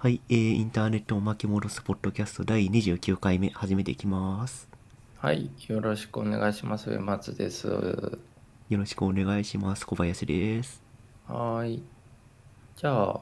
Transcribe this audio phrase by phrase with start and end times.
[0.00, 4.68] はい、えー、インターネットを巻き戻すポッドキャスト第29回目始めていきます。
[5.16, 6.88] はい、よろしくお願いします。
[6.88, 7.66] 上松です。
[7.66, 9.84] よろしくお願いします。
[9.84, 10.84] 小林です。
[11.26, 11.82] はーい。
[12.76, 13.20] じゃあ、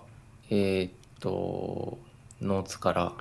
[0.51, 1.99] えーっと、
[2.42, 3.15] ノーツから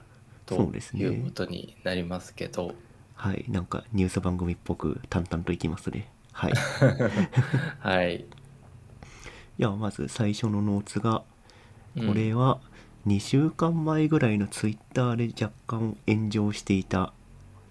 [0.45, 2.75] とそうですねいうことになりますけど、
[3.13, 6.11] はい、なんかニュース番組っぽく淡々といきますね。
[6.33, 6.51] はい。
[6.51, 6.55] い
[7.79, 8.25] はい。
[9.57, 11.23] や、まず最初のノーツが、
[11.95, 12.59] うんこれは
[13.07, 17.13] 2週間前ぐらいのツイッターで若干炎上していた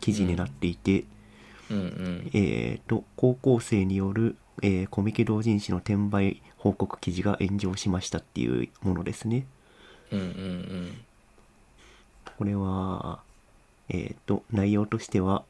[0.01, 1.05] 記事になっていて、
[1.71, 2.31] うんうん。
[2.35, 9.47] えーと、高校生による、えーコミケ同人誌の転売報告記事が炎上しましたっていうものですね。
[10.13, 11.05] うんうん
[12.37, 13.21] これは、
[13.89, 15.45] えっ、と、内容としては、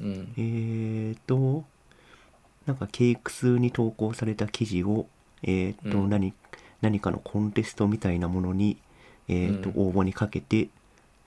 [0.00, 0.06] うん。
[0.06, 1.64] うんえっ、と、
[2.66, 5.06] なんか、ケイクスに投稿された記事を、
[5.42, 6.32] えっ、と、うん何、
[6.80, 8.76] 何かのコンテストみたいなものに、
[9.28, 10.68] えっ、と、うん応募にかけて、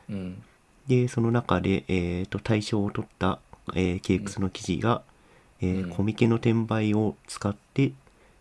[0.09, 0.43] うん。
[0.87, 3.39] で、その中で、えっ、と、対象を取った、
[3.73, 5.01] えー、ケイクスの記事が、
[5.61, 7.93] えーうんコミケの転売を使って、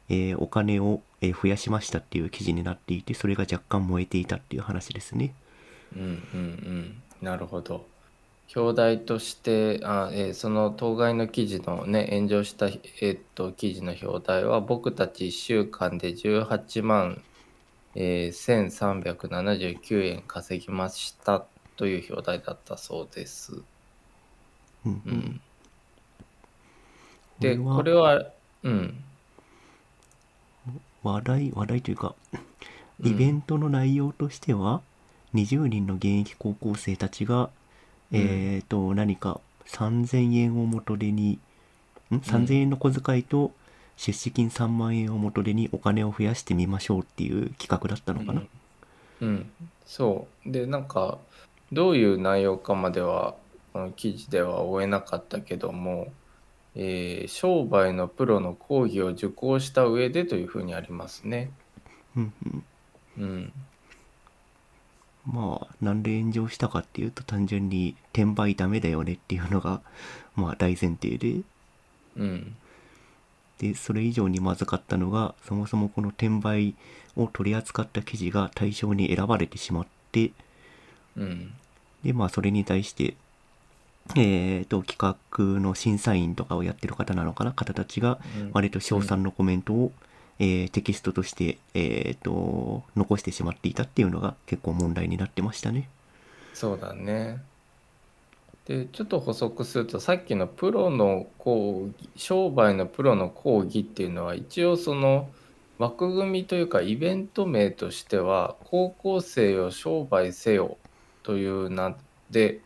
[0.09, 5.33] えーお金を、えー増やしましたっていう記事になっていて、それが若干燃えていたっていう話ですね。
[5.97, 7.03] うんうんうん。
[7.23, 7.87] なるほど。
[8.55, 17.23] 表題としてあ、えーその当該の記事のね炎上した、えーっと記事の表題は僕たち1週間で18万、
[17.95, 23.63] えー1379円稼ぎましたという表題だったそうです。
[24.87, 25.15] うんううん。
[25.15, 25.41] ん、
[27.41, 29.05] でここれはうん。
[31.03, 32.15] 話題、話題というか、
[33.01, 33.11] うん。
[33.11, 34.81] イベントの内容としては、
[35.33, 37.51] 20人の現役高校生たちが、
[38.13, 38.21] うん。
[38.21, 41.39] えっ、と、何か3000円を元手に、
[42.15, 43.53] ん ?3000 円の小遣いと
[43.97, 48.43] 出資金3万円を元手にお金を増やしてみましょうっていう企画だったのかな。
[49.21, 49.51] うん、
[49.87, 51.19] そうでなんか
[51.73, 53.35] どういう内容かまでは
[53.73, 56.13] この記事では追えなかったけども、
[56.75, 61.51] えー商売のプロの講義を受講した上でというふうにありますね。
[62.17, 62.65] うんうん。
[63.19, 63.53] うん、
[65.27, 69.81] まあ、なんで炎上したかっていうと、単純に転売ダメだよねっていうのが、
[70.37, 71.41] まあ大前提で、
[72.17, 72.57] うん、
[73.59, 76.75] でそれ以上にまずかったのがそもそもこの転売
[77.17, 80.33] を取り扱った記事が対象に選ばれてしまって
[81.17, 81.53] うん、
[82.05, 83.17] でまあそれに対して
[84.17, 89.93] えー、と企画の審査員とかをやってる方なのかな方たちがうん割と称賛のコメントを、
[90.39, 95.89] えーテキストとして、えー、と残してしまっていたっていうのが結構問題になってましたね。
[96.53, 97.41] そうだね。
[98.67, 105.29] でちょっと補足するとさっきのプロの講義商売のプロの講義っていうのは一応その
[105.79, 110.79] 枠組みというかイベント名としては高校生よ商売せよ
[111.23, 111.97] という名
[112.31, 112.61] で、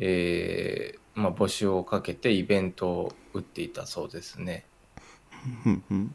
[0.00, 4.64] えーまあ、募集をかけてイベントを打っていたそうですね。
[5.66, 6.14] うん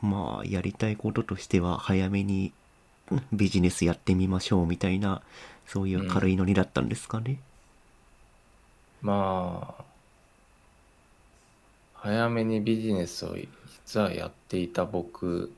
[0.00, 2.52] まあやりたいこととしては早めに
[3.10, 5.22] うんビジネスやってみましょうみたいな
[5.66, 7.40] そういう軽いノリだったんですかね。
[9.02, 9.84] まあ
[11.94, 13.36] 早めにビジネスを
[13.86, 15.52] 実はやっていた僕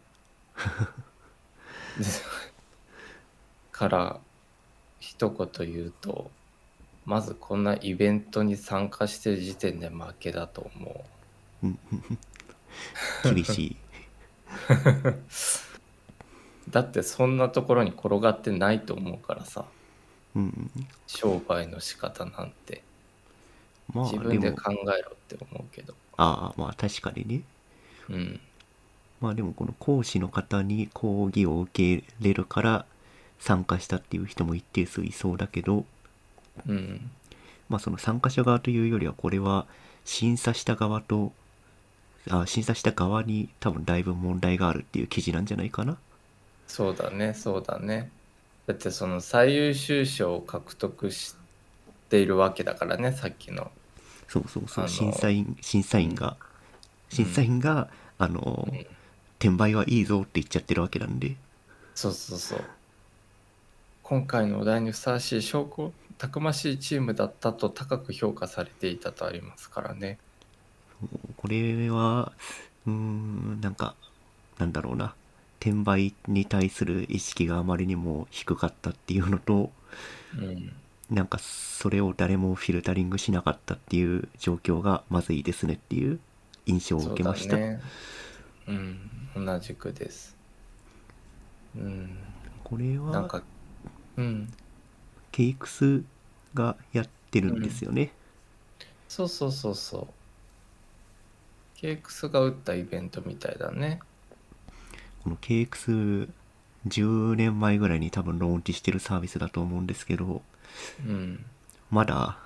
[3.73, 4.21] から
[4.99, 6.31] 一言言うと
[7.05, 11.05] まずこんなイベントに参加してる時点で負けだと思
[13.25, 13.77] 厳しい。
[15.07, 15.19] う
[16.71, 19.65] だってそんなところに転がってないと思うからさ。
[20.35, 20.43] うん。
[20.43, 20.47] う
[20.79, 22.83] ん、商売の仕方なんて
[23.95, 24.57] まあ自分でも。
[24.57, 25.95] 考えろって思うけど。
[26.17, 27.43] ああまあ確かにね。
[28.09, 28.41] うん。
[29.21, 32.87] まあでもこの講師の方に講義を受けれるから
[33.39, 35.85] 参加したっていう人も一定数いそうだけど、
[36.67, 37.11] うん。
[37.69, 39.67] まあその参加者側というよりはこれは
[40.05, 41.33] 審査した側と、
[42.29, 45.99] あ審査した側に多分だいぶ問題があるっていう記事なんじゃないかな。
[46.67, 48.11] そうだねそうだね。
[48.67, 51.35] だってその最優秀賞を獲得し
[52.09, 53.73] ているわけだからねさっきの
[54.31, 56.37] そうそうそう、審査員、審査員が、
[57.11, 58.87] 審査員が、あの、うん。
[59.41, 61.37] 転売はいいぞって言っちゃってるわけなんで、
[61.95, 62.65] そうそうそう。
[64.03, 70.19] 今回のお題にふさわしい証拠たくましいチームだったと高く評価されていたとありますからね。
[71.37, 72.33] これは、
[72.87, 73.95] うーん、なんか、
[74.59, 75.15] なんだろうな、
[75.61, 79.73] 転売に対する意識があまりにも低かったっていうのと、
[80.39, 80.80] うん
[81.11, 86.21] なんかそれを誰もフィルタリングしなかったっていう状況がまずいですねっていう
[86.67, 87.57] 印象を受けました。
[87.57, 87.81] ね。
[88.69, 90.37] うん同じくです。
[91.77, 92.17] うん。
[92.63, 93.43] これはなんか
[94.17, 94.53] うん。
[95.33, 96.03] ケイクス
[96.55, 98.11] がやってるんですよね、
[99.09, 100.07] そうそうそうそう。
[101.77, 104.01] ケークスが打ったイベントみたいだね。
[105.23, 110.43] この KX10 年前ぐらいに多分ローンチしてるサービスだと思うんですけど
[111.07, 111.45] うん。
[111.91, 112.39] まだ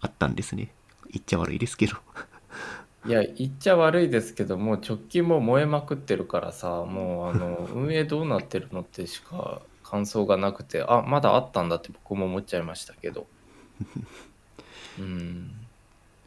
[0.00, 0.72] あったんですね。
[1.10, 1.96] 言っちゃ悪いですけど。
[3.06, 13.26] いや言っちゃ悪いですけどもう直近も燃えまくってるからさもうあの 運営どうなってるのってしか感想がなくてあまだあったんだって僕も思っちゃいましたけど。
[14.98, 15.50] うん。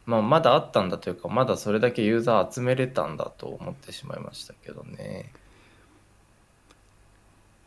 [0.04, 5.32] まあまだあったんだというかまだそれだけユーザー集めれたんだと思ってしまいましたけどね。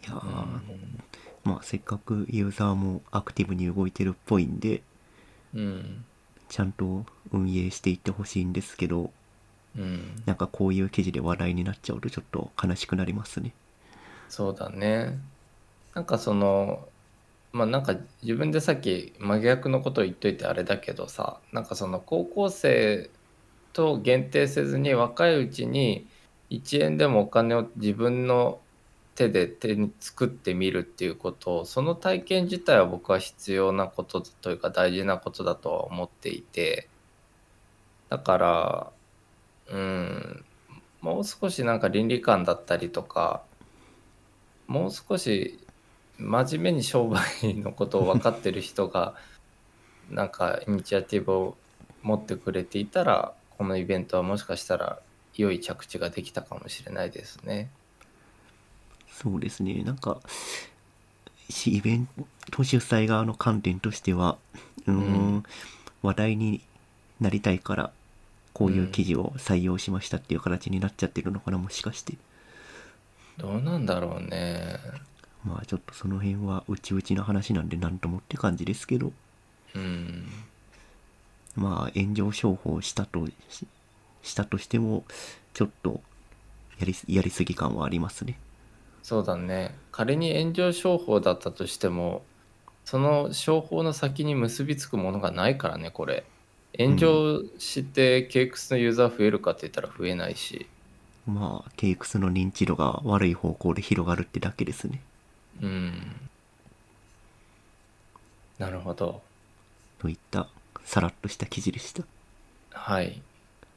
[0.03, 1.03] いやー、うん
[1.49, 4.83] まあせっかくユーザーもアクティブに動いてるっぽいんで
[5.53, 6.05] うん。
[6.49, 9.13] ちゃんと運営していってほしいんですけど
[9.75, 10.23] うん。
[10.25, 13.53] なんかこういう記事で話題になっちゃうとちょっと悲しくなりますね。
[14.27, 15.27] そうだね。
[15.93, 16.93] なんかその、
[17.53, 23.15] まあなんか自分でさっき真逆のことを言っといてあれだけどさ、なんかその高校生
[23.73, 26.09] と限定せずに若いうちに
[26.49, 28.67] 1円でもお金を自分の
[29.19, 36.87] 手で手に作ってみるっていうことを、その体験自体は僕は必要なことというか大事なことだとは思っていて、
[38.09, 38.91] だから、
[39.71, 40.45] うん、
[41.01, 43.43] もう少しなんか倫理観だったりとか、
[44.67, 45.59] もう少し
[46.17, 49.15] 真面目に商売のことを分かってる人が
[50.09, 51.57] なんかイニシアティブを
[52.03, 54.99] 持ってくれていたらこのイベントはもしかしたら
[55.35, 57.69] 良い着地ができたかもしれないですね。
[59.21, 59.83] そうですね。
[59.83, 60.19] なんか
[61.49, 62.07] しイベン
[62.51, 64.37] ト主催側の観点としては
[64.87, 65.43] うーんうん。
[66.01, 66.61] 話題に
[67.19, 67.91] なりたいから
[68.53, 72.13] こういう記事を採用しましたっていう形になっちゃってるのかなもしかして。
[73.37, 74.77] どうなんだろうね。
[75.43, 79.11] まあちょっとその辺は内々の話なんで何ともって感じですけど。
[79.75, 80.27] うん。
[81.55, 83.67] まあ炎上商法したとし
[84.21, 85.03] したとしても
[85.53, 86.01] ちょっと
[86.79, 88.37] やりすやりすぎ感はありますね
[89.09, 89.73] そうだね。
[89.91, 92.21] 仮に炎上商法だったとしても
[92.85, 96.25] その商法の先に結びつくものがないからねこれ。
[96.77, 100.67] 炎上してケークスのユーザー増えるかって言ったら増えないし。
[101.25, 105.01] まあケイクスの認知度が悪い方向で広がるってだけですね
[105.59, 106.15] うん。
[108.59, 109.23] なるほど。
[109.97, 110.49] といった
[110.85, 112.03] さらっとした記事でした
[112.73, 113.19] はい。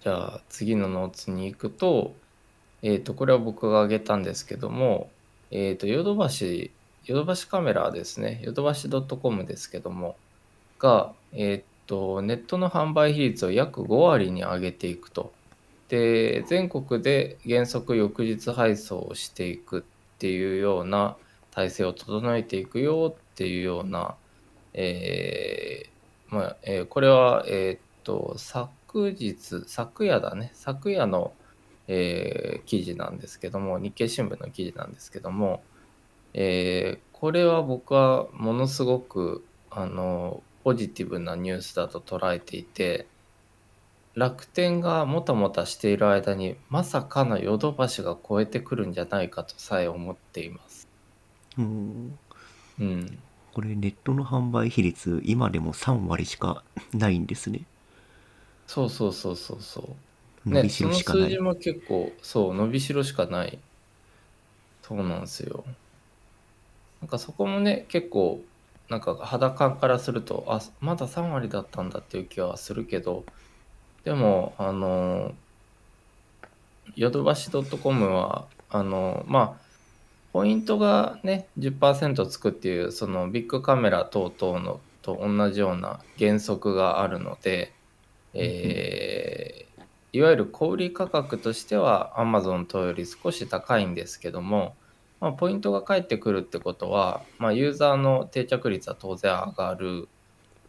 [0.03, 2.13] じゃあ次のノーツに行くと、
[2.83, 5.09] えっ、と、これは僕が挙げたんですけども、
[5.53, 6.73] えっ、と、ヨドバシ、
[7.05, 10.17] ヨドバシカメラですね、ヨドバシ .com ですけども、
[10.79, 15.33] が、えっ、と、ネットの販売比率を約5割に上げていくと。
[15.89, 21.17] で、全国で原則翌日配送をしていくっていうような
[21.51, 24.15] 体制を整えていくよっていうような、
[24.73, 31.33] えーまあえーこれは、えっと昨日昨夜だね昨夜の、
[31.89, 35.63] えー記事なんですけども日経新聞の記事なんですけども、
[36.35, 43.07] えーこれは僕はものすごくあのポジティブなニュースだと捉えていて
[44.15, 50.89] 楽天がもたもたしている間にまさかのヨドバシが超えてくるんじゃないかとさえ思っています。
[51.59, 52.19] うん
[52.81, 53.19] うん、
[53.53, 57.67] これネットの販売比率今でも3割しかないんですね
[58.67, 60.12] そうそうそうそうそう。
[60.45, 63.59] ね、その数字も結構そう伸びしろしかない
[64.83, 65.65] そうなんですよ。
[67.01, 68.41] なんかそこもね結構
[68.89, 73.25] なんか肌感からするとあまだ3割だったんだっていう気はするけど
[74.05, 75.33] でもあの
[76.97, 79.63] ヨドバシ .com はあのまあ
[80.33, 87.73] ポイントがね10%つくっていうそのビッグカメラ等々のと同じような原則があるので、
[88.35, 89.72] えー
[90.13, 94.75] いわゆる小売価格としては Amazon 等より少し高いんですけども、
[95.21, 100.09] まあ、ポイントが返ってくるってことは、まあ、ユーザーの定着率は当然上がる。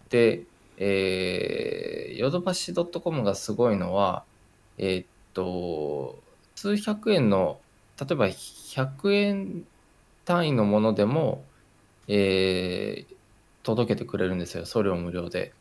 [0.10, 0.44] で、
[0.78, 4.24] えー、ヨドバシ .com がすごいのは、
[4.78, 6.20] えーっと、
[6.56, 7.60] 数百円の、
[8.00, 9.66] 例えば100円
[10.26, 11.44] 単位のものでも、
[12.08, 13.14] えー
[13.64, 15.54] 届けてくれるんですよ、送料無料で。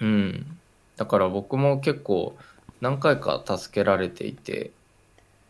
[0.00, 0.59] うん。
[1.00, 2.36] だから僕も結構
[2.82, 4.70] 何回か助けられていて、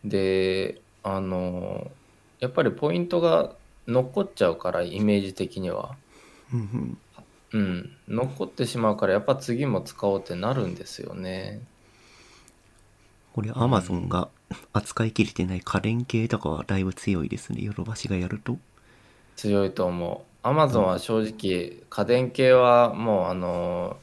[0.05, 1.91] で、あの、
[2.39, 3.51] やっぱりポイントが
[3.85, 5.97] 残っちゃうから、イメージ的には。
[7.51, 7.97] うん。
[8.07, 11.59] 残ってしまうから、やっぱ次も使おうってなるんですよね。
[13.33, 14.29] これアマゾンが
[14.71, 18.57] 扱いきれてない家電系とかはだいぶ強いですねヨドバシがやると
[19.37, 20.47] 強いと思う。
[20.47, 23.97] アマゾンは正直、家電系はもうあの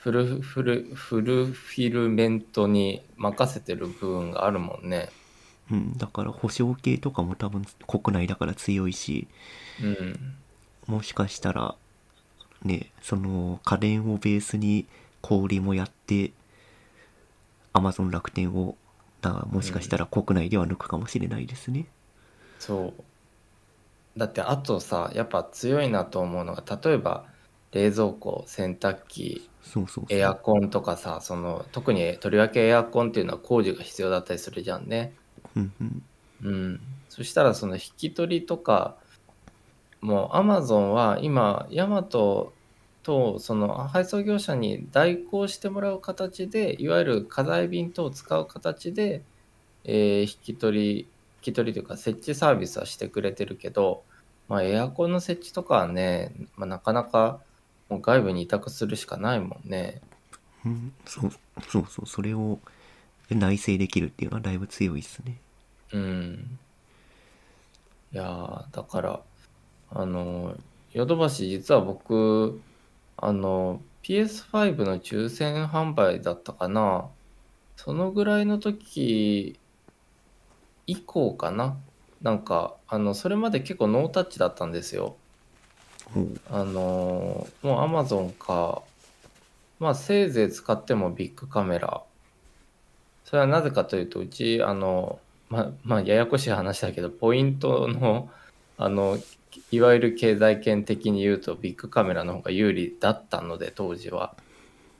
[0.00, 5.10] フルフルフルフィルメントに任せてる部分があるもんね。
[5.70, 9.28] うんだから保証系とかも多分国内だから強いし
[9.78, 10.36] うん。
[10.86, 11.74] もしかしたら
[12.64, 14.86] ねその家電をベースに
[15.22, 16.32] 小売りもやって
[17.72, 18.76] アマゾン楽天を
[19.22, 21.86] だもしかしたら国内では抜くかもしれないですね
[22.58, 24.18] そう。
[24.18, 27.26] だってあとさ、やっぱ強いなと思うのが、例えば
[27.72, 35.12] 冷蔵庫、洗濯機、そうそうエアコンとかさ、その特にとりわけエアコンっていうのは工事が必要だったりするじゃんね。
[35.56, 36.02] うんうん
[36.42, 36.80] うん。
[37.08, 38.96] そしたらその引き取りとか、
[40.00, 42.52] もうアマゾンは今、ヤマト
[43.02, 49.22] とその配送業者に代行してもらう形で、いわゆる家財便等を使う形で、
[49.84, 51.06] えー引き取り、引
[51.42, 54.02] き取りというか設置サービスはしてくれてるけど、
[54.48, 57.40] まあエアコンの設置とかはね、まあ、なかなか
[57.90, 60.00] もう外部に委託するしかないもんね。
[60.64, 61.30] うんそう
[61.68, 62.58] そうそうそれを
[63.30, 65.40] 内製できるっていうのはだいぶ強いですね
[65.92, 66.58] うん。
[68.12, 69.24] いやーだから、
[69.90, 70.56] あの、
[70.92, 72.62] ヨドバシ実は僕、
[73.16, 77.10] あの、PS5 の抽選販売だったかな。
[77.76, 79.60] そのぐらいの時
[80.86, 81.82] 以降かな。
[82.20, 85.19] なんか、あの、それまで結構ノータッチだったんですよ。
[86.50, 88.82] あのーもう Amazon か、
[89.78, 92.02] まあせいぜい使ってもビッグカメラ。
[93.24, 98.28] それはなぜかというと、うち、あの、ま、まあややこしい話だけど、ポイントの、
[98.76, 99.18] あの、
[99.70, 104.34] いわゆる経済圏的に言うとビッグカメラの方が有利だったので、当時は。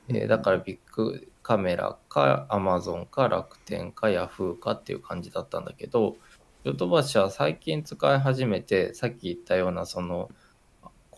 [0.09, 6.15] えーだからビッグカメラか Amazon か楽天か Yahoo かっていう感じだったんだけど、
[6.63, 10.29] ヨドバシは最近使い始めて、さっき言ったようなその、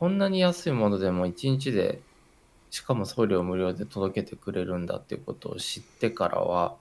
[0.04, 2.02] こんなに安いものでも1日で
[2.72, 6.76] しかも送料無料で届けてくれるんだっていうことを知ってからは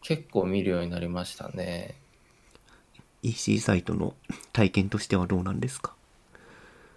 [0.00, 1.94] 結構見るようになりましたね。
[3.22, 4.14] EC サイトの
[4.52, 5.94] 体験としてはどうなんですか？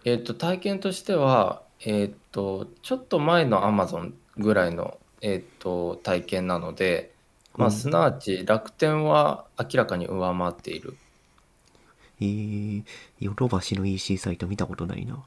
[0.04, 7.14] えっ、と体験としてはえっ、とちょっと前の Amazon ぐらいのえっ、と体験なので
[7.56, 10.98] まあうんすなわち楽天は明らかに上回っている。
[12.20, 12.84] えー、
[13.20, 15.24] ヨドバシの EC サイト見たことないな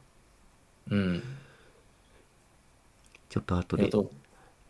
[0.91, 1.23] うん。
[3.29, 4.11] ちょっと後でえっと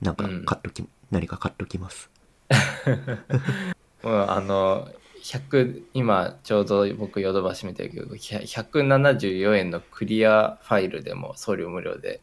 [0.01, 0.45] なんかうん。
[0.45, 2.11] 買っとき、何か買っときます。
[4.05, 4.89] うん、あの
[5.23, 12.21] 100今ちょうど僕ヨドバシ見てるけどひゃ174円のクリアファイルでも送料無料で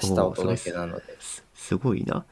[0.00, 1.04] 明日お届けなので。
[1.20, 2.24] すすごいな。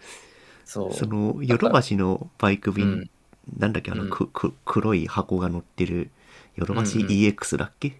[0.64, 0.94] そう。
[0.94, 3.10] そのヨドバシのバイク便、うん。
[3.58, 6.10] なんだっけあの、うんくく黒い箱が乗ってる
[6.56, 7.92] ヨドバシうんうん EX だっけ、あ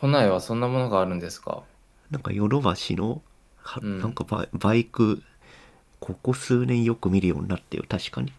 [0.00, 1.62] 都内はそんなものがあるんですか？
[2.10, 3.22] なんかヨドバシの、
[3.56, 4.00] はうん。
[4.00, 5.22] なんかバイバイク
[5.98, 8.32] ここ数年よく見るようになってよ確かに。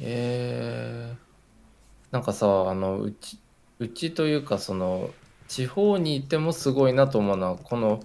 [0.00, 3.38] えー、なんかさあのうち
[3.78, 5.10] うちというかその
[5.48, 8.00] 地方にいてもすごいなと思うのはこの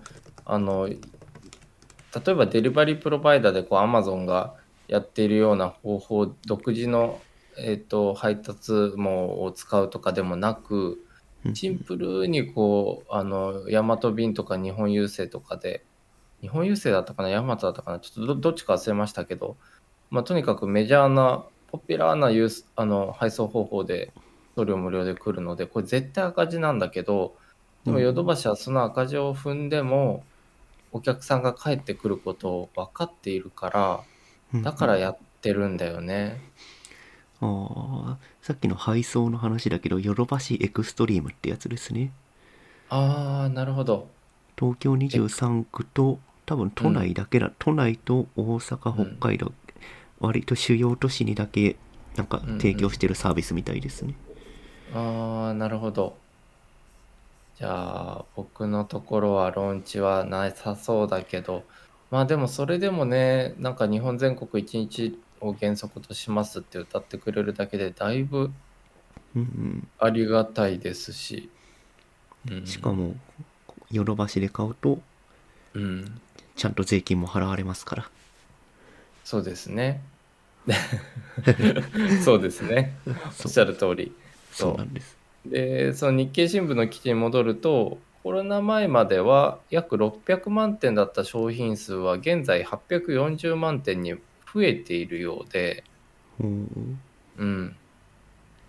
[0.46, 0.98] あの例
[2.28, 4.56] えばデリバリープロバイダーでこう Amazon が
[4.88, 7.20] やっているような方法独自の、
[7.58, 11.07] えー、と配達網を使うとかでもなくうん
[11.54, 15.84] シンプルにこうあのヤマト便とか日本郵政とかで
[16.42, 17.30] 日本郵政だったかな？
[17.30, 18.00] ヤマトだったかな？
[18.00, 19.56] ちょっとどどっちか忘れましたけど、
[20.12, 24.12] まあ、とにかくメジャーなポピュラーなユースあの配送方法で
[24.56, 27.36] 送料無料で来るのでこれ絶対赤字なんだけど
[27.86, 30.24] でもうんヨドバシはその赤字を踏んでも
[30.92, 34.04] お客さんが帰ってくることを分かっているか
[34.54, 36.40] らだからやってるんだよね。
[37.42, 42.12] ああさっきの配送の話だけどヨドバシエクストリームってやつですね。
[42.90, 44.08] ああなるほど。
[44.58, 49.52] 東京23区と多分都内だけだ、都内と大阪うん北海道、
[50.20, 51.76] 割と主要都市にだけ
[52.16, 54.16] なんかうんうん提供してるサービスみたいですね、
[54.94, 56.18] ああなるほど。
[57.56, 61.64] じゃあ僕のところはローンチはなさそうだけど。
[62.10, 68.52] まあでもそれでもねなんか日本全国1日を原則としますって歌ってくれるだけでだいぶ
[69.36, 71.50] うんありがたいですし、
[72.48, 72.58] うん。
[72.60, 73.16] うん、しかも
[73.92, 75.00] ヨドバシで買うと
[75.74, 76.22] うん。
[76.56, 78.10] ちゃんと税金も払われますから。
[79.24, 80.02] そうですね。
[82.24, 82.98] そうですね。
[83.06, 84.12] おっしゃる通り。
[84.52, 84.78] そう。
[84.78, 85.18] なんです。
[85.46, 94.16] でその日経新聞の記事に戻るとコロナ前までは約600万点だった商品数は現在840万点に
[94.58, 95.84] 増えているようで
[96.40, 97.00] うん
[97.38, 97.76] うん。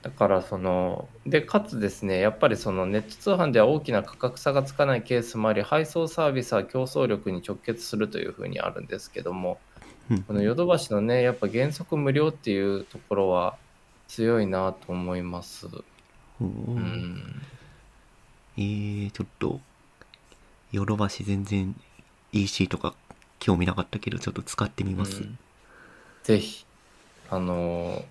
[0.03, 9.59] だからそのでかつですねやっぱりそのネット通販では大きな価格差がつかないケースもあり配送サービスは競争力に直結するというふうにあるんですけども
[10.11, 13.57] うんこのヨドバシのねやっぱ原則無料っていうところは
[14.07, 15.67] 強いなと思います。
[16.41, 17.43] うんうん、
[18.57, 19.61] えー、ちょっと、
[20.73, 21.75] ヨドバシ全然
[22.33, 22.95] EC とか
[23.39, 25.23] 興味なかったけど、ちょっと使ってみます。
[25.23, 25.39] うん
[26.29, 26.67] ぜひ
[27.31, 28.05] あのー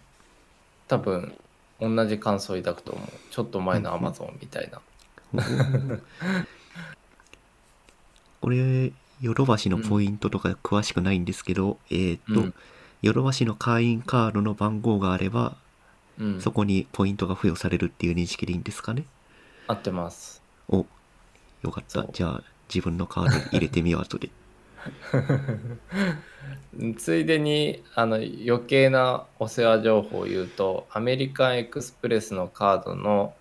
[0.88, 1.38] 多分
[1.80, 4.82] 同じ感想を抱くと思うちょっと前の Amazon みたいな。
[8.42, 12.54] これ、ヨドバシのポイントとか詳しくないんですけど、えーっと、うん
[13.04, 15.56] ヨドバシの会員カードの番号があれば、
[16.18, 19.06] うん、そこにポイントが付与されるっていう認識でいいんですかね？
[19.68, 20.42] 合ってます。
[20.68, 20.88] お、
[21.62, 22.08] よかった。
[22.12, 22.44] じゃあ、
[22.74, 24.32] 自分のカードに入れてみよう、後で。
[26.98, 33.34] ついでにあの余計なお世話情報を言うとアメリカンエクスプレスのカードの、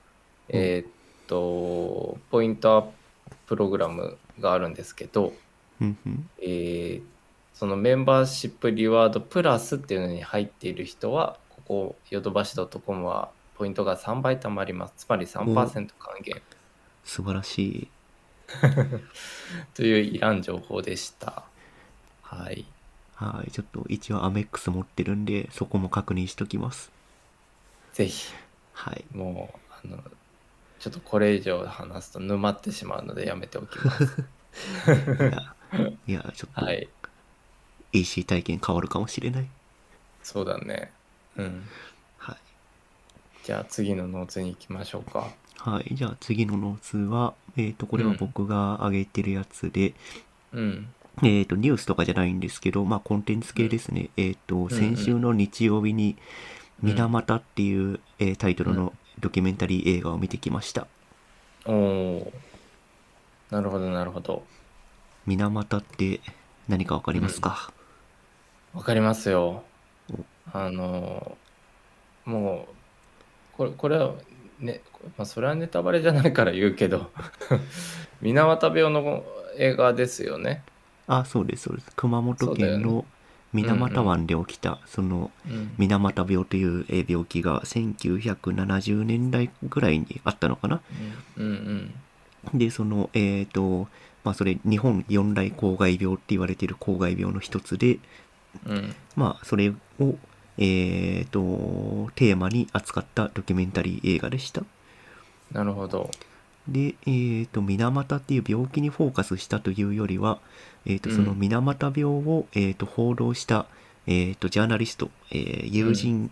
[0.48, 0.86] うんえーっ
[1.26, 2.92] とポイントアップ
[3.46, 5.32] プログラムがあるんですけど、
[5.80, 6.30] うんうん。
[6.40, 7.16] えー
[7.56, 16.42] そのメンバーシップリワードプラスっていうのに入っている人はここヨドバシ .com はポイントが3倍貯まりますつまり3%還元
[17.02, 17.88] 素晴らしい。
[19.74, 21.44] といういらん情報でした
[22.22, 22.64] はい
[23.16, 23.50] はい。
[23.50, 26.92] ちょっと一応アメックス持ってるんで、そこも確認しときます。
[27.94, 28.32] ぜひ
[28.74, 29.04] はい。
[29.14, 30.02] もうあの
[30.78, 34.24] ちょっとこれ以上話すと沼ってしまうのでやめておきます
[35.22, 35.54] いや、
[36.06, 36.88] いやちょっとはい
[37.92, 39.48] EC 体験変わるかもしれない。
[40.22, 40.92] そうだね
[41.36, 41.70] うん
[42.18, 42.36] はい。
[43.44, 45.94] じゃあ次のノーツに行きましょうかはい。
[45.94, 49.94] じゃあ次のノーツは、えっ、と、これは僕が上げてるやつで、
[50.52, 50.88] うん。
[51.22, 54.10] えっ、と、ニュースとかじゃないんですけど、まあ、コンテンツ系ですね。
[54.16, 56.16] えっ、と、先週の日曜日に、うん
[56.82, 60.86] 水俣っていう、えータイトルのドキュメンタリー映画を見てきました。
[61.64, 63.54] おおー。
[63.54, 64.45] なるほどなるほど。
[65.25, 66.21] 水俣って
[66.69, 67.73] 何かわかりますか、
[68.75, 69.62] わかりますよ。
[70.12, 70.19] お。
[70.52, 71.36] あの、
[72.26, 74.12] もう、これ、これは、
[74.60, 74.80] ね、
[75.16, 77.10] まあ、それはネタバレじゃないから言うけど、
[78.21, 79.25] 水俣病の
[79.56, 80.62] 映画ですよね。
[81.06, 81.92] あ、そうです、そうです。
[81.97, 83.04] 熊本県の
[83.52, 85.75] 水俣湾で起きた、その、うん。
[85.78, 90.80] 水俣病というえー病気が1970年代ぐらいにあったのかな。
[92.54, 93.88] で、その、えっ、と、
[94.25, 97.99] まあ、それ、日本四大公害病って言われている公害病の一つで、
[98.66, 98.95] うん。
[99.14, 100.14] まあ、それを、
[100.58, 104.62] えっ、と、テーマに扱ったドキュメンタリー映画でした。
[105.52, 106.10] なるほど。
[106.66, 110.38] で、えっ、と、水俣っていう病気にフォーカスしたというよりは、
[110.84, 113.66] えっ、と、うんその水俣病を、えっ、と、報道した、
[114.06, 116.30] えっ、と、ジャーナリスト、えー友人、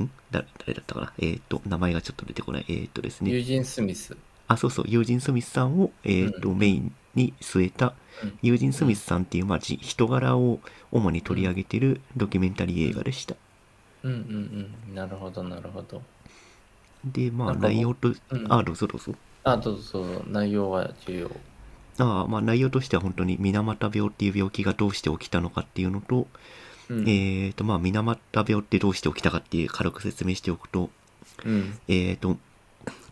[0.00, 1.12] んだ誰だったかな？
[1.18, 2.64] えっ、と、名前がちょっと出てこない。
[2.68, 3.30] えっ、とですね。
[3.30, 4.16] ユージン・スミス。
[4.46, 10.58] あ、そうそう、ユージン・スミスさんを、えっ、と、うんメインに据えた、うんユージン・スミスさんっていう、まあ、じ人柄を
[10.90, 13.34] 主に取り上げてるドキュメンタリー映画でした。
[13.34, 13.38] うん
[14.04, 14.12] うん
[14.88, 14.94] うん。
[14.94, 16.02] なるほど、なるほど。
[17.04, 19.14] で、まあ、内容と、うんあ、どうぞどうぞ。
[19.44, 20.24] あ、どうぞどうぞ。
[20.26, 21.30] 内容は重要。
[21.98, 26.26] あまあ、内容としては本当に水俣病っていう病気がどうして起きたのかっていうのと、
[26.88, 27.08] うん。
[27.08, 30.90] えっ、と、まあ、水俣病ってどうして起きたかっていう軽く説明しておくと、
[31.44, 31.78] うん。
[31.88, 32.36] えっ、と、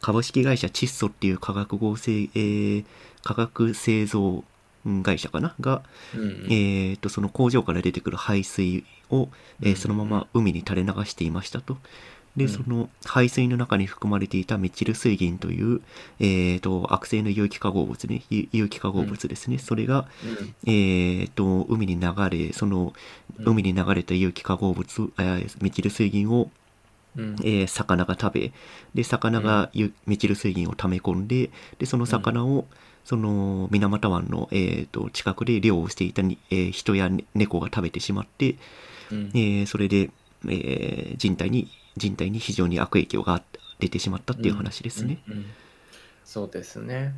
[0.01, 2.85] 株式会社窒素っていう化学合成、えー
[3.27, 4.45] 化学製造うん
[5.03, 5.55] 会社かな？
[5.61, 5.83] が、
[6.15, 6.47] うんうん。
[6.53, 9.29] えっ、と、その工場から出てくる排水を、
[9.61, 11.77] えーうんそのまま海に垂れ流していましたと。
[12.37, 15.81] で、うんその排水の中に含まれていたメチル水銀という、
[16.21, 19.59] えっ、と、悪性の有機化合物ね、有有機化合物ですね。
[19.59, 20.07] それが、
[20.67, 22.93] えっ、と、海に流れ、その、
[23.39, 26.51] うん海に流れた有機化合物、えーメチル水銀を、
[27.17, 27.37] うん。
[27.43, 28.53] えー魚が食べ、
[28.95, 32.67] で、魚がゆメチル水銀を溜め込んで、で、その魚を、
[33.07, 38.57] その、水俣湾の、えーと、近くで漁をしていたに、えー人や、ね猫が食べてしまって、
[39.11, 40.11] うんえーそれで、
[40.49, 43.43] えー人体に、人体に非常に悪影響が
[43.81, 45.19] 出てしまったっていう話ですね。
[45.29, 45.57] うんうんうん
[46.25, 47.15] そうですね。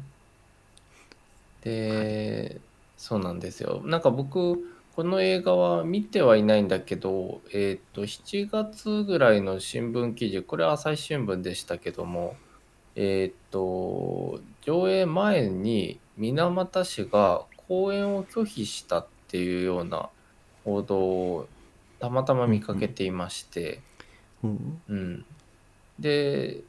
[1.63, 2.61] で、
[2.97, 3.83] そうなんですよ。
[3.85, 4.59] なんか僕、
[4.91, 12.41] この映画は見てはいないんだけど、えっと、7月ぐらいの新聞記事、これは朝日新聞でしたけども、
[13.01, 20.09] えっと、上映前に水俣市が公演を拒否したっていうような
[20.65, 21.49] 報道を
[22.01, 23.83] たまたま見かけていまして、
[24.43, 24.83] うん。
[24.89, 25.25] うん、
[26.01, 26.61] で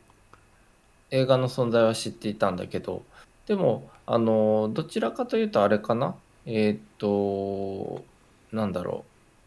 [1.10, 3.02] 映画の存在は知っていたんだけど
[3.48, 6.16] でもあのどちらかというとあれかな？
[6.46, 8.06] えーっと
[8.52, 9.04] なんだろ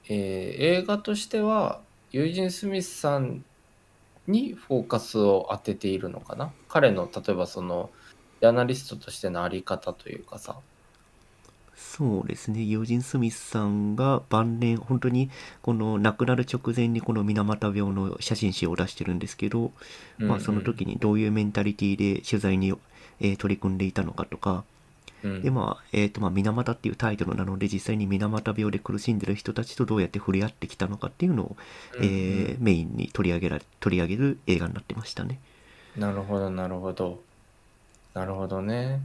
[0.08, 3.44] う、えー映画としては、ユージン・スミスさん
[4.26, 6.52] にフォーカスを当てているのかな？
[6.68, 7.90] 彼の例えばその
[8.40, 10.56] ジャーナリストとしてのあり方というかさ。
[11.74, 12.62] そうですね。
[12.62, 15.30] ユージン・スミスさんが晩年本当に
[15.62, 19.72] この亡くなる直前にこの水俣病の写真集を出してるんですけど、
[20.18, 22.72] まあ、その時にどういうメンタリティで取材に、
[23.20, 24.64] えー取り組んでいたのかとか、
[25.24, 25.42] うん。
[25.42, 31.56] でまあえーとまあ、水俣っていうタイトルなので実際に水俣病で苦しんでる人たちとどうやって触れ合ってきたのかっていうのを、
[31.96, 35.40] うんえーメインに取り上げられ取り上げる映画になってましたね。
[35.96, 37.20] なるほどなるほど。
[38.14, 39.00] なるほどね。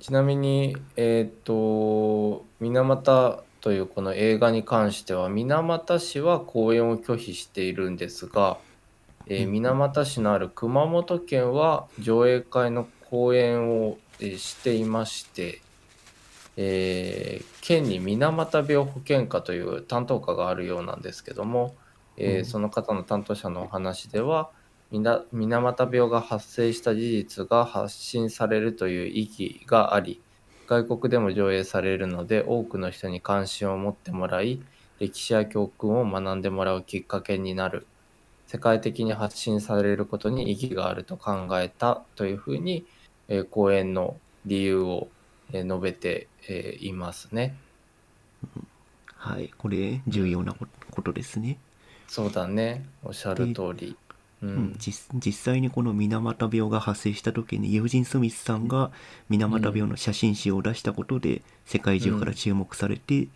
[0.00, 8.58] ちなみにえっ、と水俣というこの映画に関しては水俣市は公演を拒否しているんですが、
[9.26, 9.52] えーうん。
[9.52, 15.60] 水俣市のある熊本県は上映会の公演を、えーしていまして、
[16.56, 21.74] えー県に水俣病保健課という担当課があるようなんですけども、
[22.16, 22.44] えーうん。
[22.44, 24.50] その方の担当者のお話では
[24.90, 30.20] みな水俣病が発生した事実が発信されるという意義があり
[30.66, 34.60] 外国でも上映されるので多くの人に関心を持ってもらい
[34.98, 37.86] 歴史や教訓を学んでもらうきっかけになる
[38.50, 42.84] 世界的に発信されることに意義があると考えたというふうに、
[43.30, 45.08] えー講演の理由を、
[45.52, 47.56] えー述べて、えーいますね。
[49.14, 51.58] はい、これ重要なこことですね。
[52.06, 52.84] そうだね。
[53.02, 53.96] おっしゃる通り。
[54.42, 54.60] ううん。
[54.60, 58.90] ん、実実際にこの水俣病が発生した時にユージン・スミスさんが
[59.28, 63.28] 水俣病の写真集を出したことで世界中から注目されて、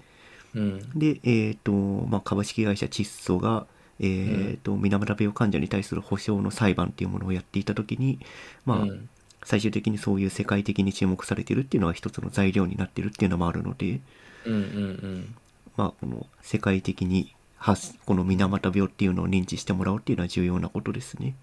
[0.54, 3.66] うん、で、えーとまあ、株式会社チッソが、
[4.00, 8.20] えーと水俣病患者に対する補償の裁判っていうものをやっていた時に、
[8.64, 9.08] まあうん
[9.44, 14.00] 最終的にそういう世界的に注目されてるっていうのは一つの材料になってるっていうのもあるので、
[14.46, 15.34] うんうん
[15.76, 21.34] まあ、この世界的に発この水俣病っていうのを認知してもらうっていうのは重要なことですね。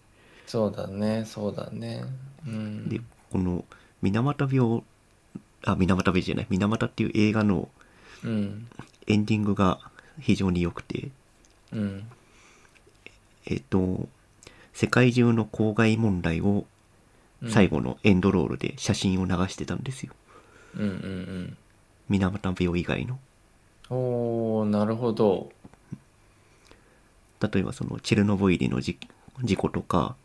[0.45, 2.03] そうだねそうだね。
[2.45, 3.65] うん、でこの
[4.01, 4.83] 水俣病
[5.63, 7.69] あ水俣病じゃない水俣っていう映画の
[8.23, 8.67] うん
[9.07, 9.79] エンディングが
[10.19, 11.09] 非常に良くて
[11.71, 12.03] うん
[13.45, 14.07] えっと
[14.73, 16.65] 世界中の公害問題をうん
[17.47, 20.13] 最後のエンドロールで写真を流してたんですよ。
[20.75, 21.57] うんうん
[22.09, 23.15] 水俣病以外の。
[23.15, 23.19] うん
[23.93, 25.51] おーなるほど。
[27.41, 28.97] 例えばそのチェルノブイリの事
[29.43, 30.15] 事故とか。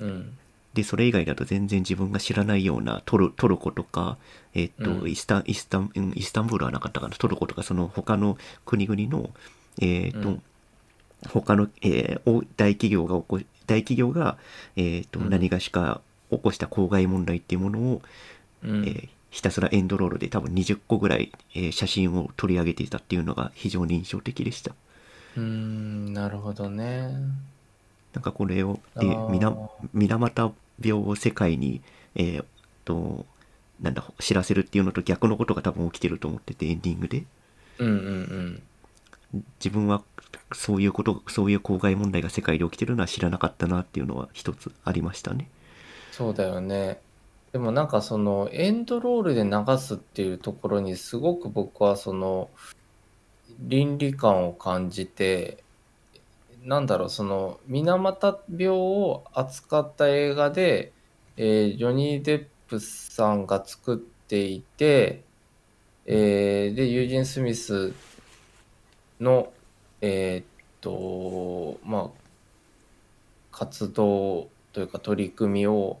[0.00, 0.36] うん。
[0.72, 4.16] でそれ以外だと全然自分が知らないようなトルトルコとか、
[4.54, 5.08] えっとうん。
[5.08, 7.14] イスタンイスタンうんイスタンブールはなかったかな。
[7.16, 9.30] トルコとかその他の国々の、
[9.80, 10.42] えっとうん。
[11.28, 14.36] 他の、えーお大企業が起こ大企業が、
[14.76, 15.30] えっとうん。
[15.30, 16.00] 何がしか
[16.30, 18.02] 起こした公害問題っていうものを、
[18.62, 24.76] うんえーひたすらエンドロールで多分20個ぐらい、えー写真を取り上げていたっていうのが非常に印象的でした。
[25.36, 27.10] うーんなるほどね。
[28.12, 28.78] なんかこれを、
[29.92, 31.82] 水俣病を世界に、
[32.14, 32.46] えーっ
[32.84, 33.26] と、
[33.80, 37.24] なんだ、知らせるっていうのと逆のことが多分起きてると思ってて、エンディングで。
[37.78, 38.62] うんうん
[39.58, 40.04] 自分は
[40.52, 45.48] そういうこと、そういう公害問題が世界で起きてるのは知らなかったなっていうのは一つありましたね。
[46.16, 47.00] そうだよね。
[47.50, 52.50] でもなんかそのエンドロールで流すっていうところにすごく僕はその
[53.58, 55.64] 倫理観を感じて
[56.62, 60.92] なんだろうその水俣病を扱った映画で、
[61.36, 65.24] えージョニー・デップさんが作っていて、
[66.06, 67.92] えーでユージン・スミス
[69.18, 69.52] の
[70.00, 70.46] えーっ
[70.80, 72.10] とまあ
[73.50, 75.98] 活動というか取り組みを、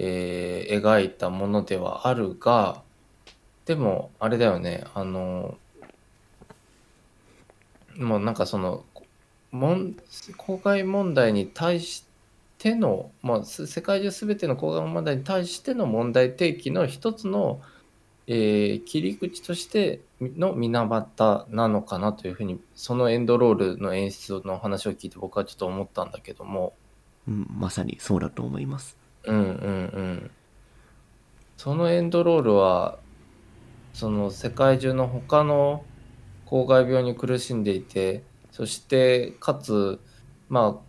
[0.00, 2.82] えー描いたものではあるが
[3.66, 5.58] でもあれだよねあの
[7.96, 8.84] もうなんかその
[9.50, 9.96] もん
[10.36, 12.04] 公害問題に対し
[12.58, 17.60] ての、まあ、世界中すべての公害問題に対しての問題提起の一つの、
[18.28, 26.74] えー切り口としての水俣なのかなというふうにそのエンドロールの演出の話を聞いて僕はちょっと思ったんだけども。
[27.26, 28.96] うん、まさにそうだと思います。
[29.24, 30.36] うんうんうん。
[31.56, 32.98] そのエンドロールは、
[33.92, 35.90] その世界中の他の
[36.44, 40.00] 公害病に苦しんでいて、そしてかつ、
[40.48, 40.82] ま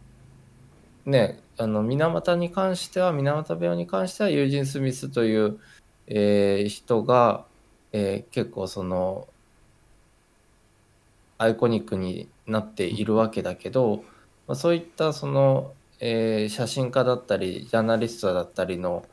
[1.05, 5.59] あ、ね、あの水俣に関しては、水俣病に関してはユージン・スミスという、
[6.07, 7.47] えー人が、
[7.91, 9.27] えー結構その、
[11.39, 14.03] アイコニックになっているわけだけど、
[14.47, 19.05] まあ、そういったその、えー写真家だったりジャーナリストだったりの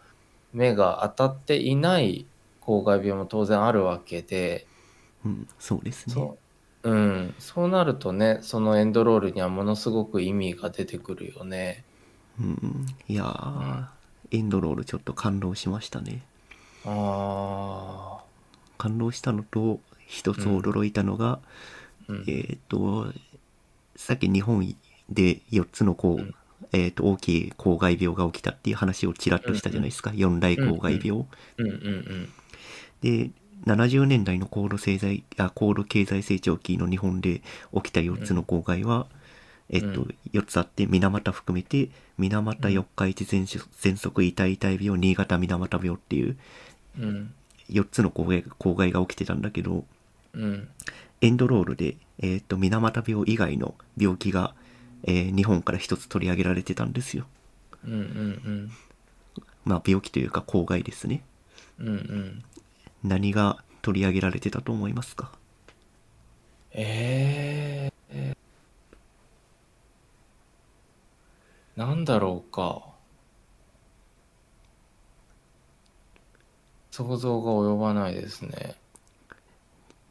[0.52, 2.26] 目が当たっていない
[2.60, 4.66] 公害病も当然あるわけで、
[5.24, 6.14] うん、そうですね。
[6.14, 6.38] そ
[6.82, 6.90] う。
[6.90, 11.84] うん、そうなるとね、そのエンドロールにはものすごく意味が出てくるよね。
[12.40, 13.86] うん、いやー、
[14.30, 16.22] エンドロールちょっと感動しましたね。
[16.84, 18.18] あ
[18.78, 21.40] 感動したのと、一つ驚いたのが、
[22.08, 23.12] あ、うん、えっ、と、
[23.96, 24.76] さっき日本
[25.10, 26.34] で4つのこう、うん
[26.72, 30.12] えっ、と、大きい公害病が起きたっていう話をちらっとしたじゃないですか。
[30.14, 31.24] 四大公害病。
[33.02, 33.30] で、
[33.66, 37.42] 70年代の高度経済あ高度経済成長期の日本で
[37.74, 39.06] 起きた4つの公害は、
[39.70, 41.88] えっと、うん4つあって、水俣含めて、
[42.18, 46.36] 水俣四日市喘息喘息痛い痛い病、新潟水俣病っていう
[46.98, 47.34] うんうん
[47.70, 49.84] 4つの公害公害が起きてたんだけど、
[50.34, 50.68] うん。
[51.20, 54.54] エンドロールで、えっと、水俣病以外の病気が、
[55.04, 57.26] えー日本から一つ取り上げられてたんですよ。
[57.84, 58.72] うんうん
[59.64, 61.22] まあ、病気というか公害ですね。
[61.78, 61.94] うんうん。
[61.94, 62.44] うん
[63.02, 65.30] 何が取り上げられてたと思いますか？
[66.72, 68.36] ええ
[71.76, 72.82] なんだろうか。
[76.90, 78.74] 想像が及ばないですね。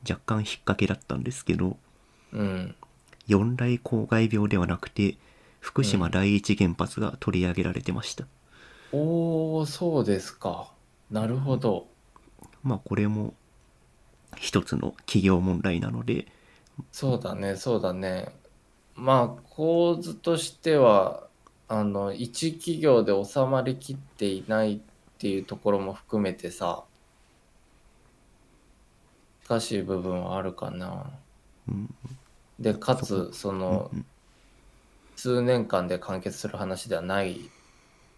[0.08, 1.78] 若干引っ掛けだったんですけど、
[2.32, 2.76] うん
[3.28, 5.18] 四大公害病ではなくて
[5.60, 8.26] 福島第一原発が取り上げられてました、
[8.92, 10.72] おおそうですか。
[11.10, 11.88] なるほど。
[12.64, 13.34] まあこれも
[14.38, 16.28] 一つの企業問題なので。
[16.92, 18.30] そうだねそうだね。
[18.96, 21.28] まあ構図としては
[21.68, 24.80] あの一企業で収まりきっていないっ
[25.18, 26.84] ていうところも含めてさ
[29.48, 31.12] 難しい部分はあるかな。
[31.68, 31.96] うん
[32.60, 34.06] でかつそのうん
[35.16, 37.50] 数年間で完結する話ではない。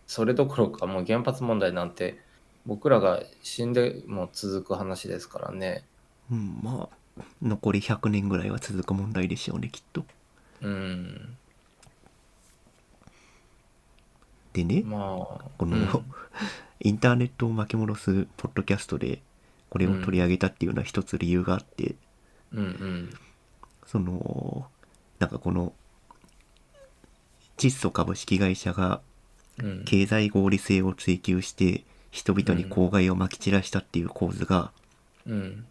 [0.08, 2.20] それどころかもう原発問題なんて
[2.66, 5.84] 僕らが死んでも続く話ですからね。
[6.32, 10.06] うんまあ残り100年ぐらいは続く問題でしょうねきっと。
[10.62, 11.38] うん。
[14.54, 15.88] でねまあこの、うん。
[16.80, 19.22] インターネットを巻き戻すポッドキャストで
[19.70, 21.96] これを取り上げたっていうのは一つ理由があって、
[22.54, 23.10] うんうん
[23.88, 24.68] その
[25.18, 25.74] なんかこの
[27.58, 29.02] 窒素株式会社が
[29.60, 29.86] うん。
[29.86, 34.72] 経済合理性を追求して人々に公害をまき散らしたっていう構図が、
[35.26, 35.66] うん。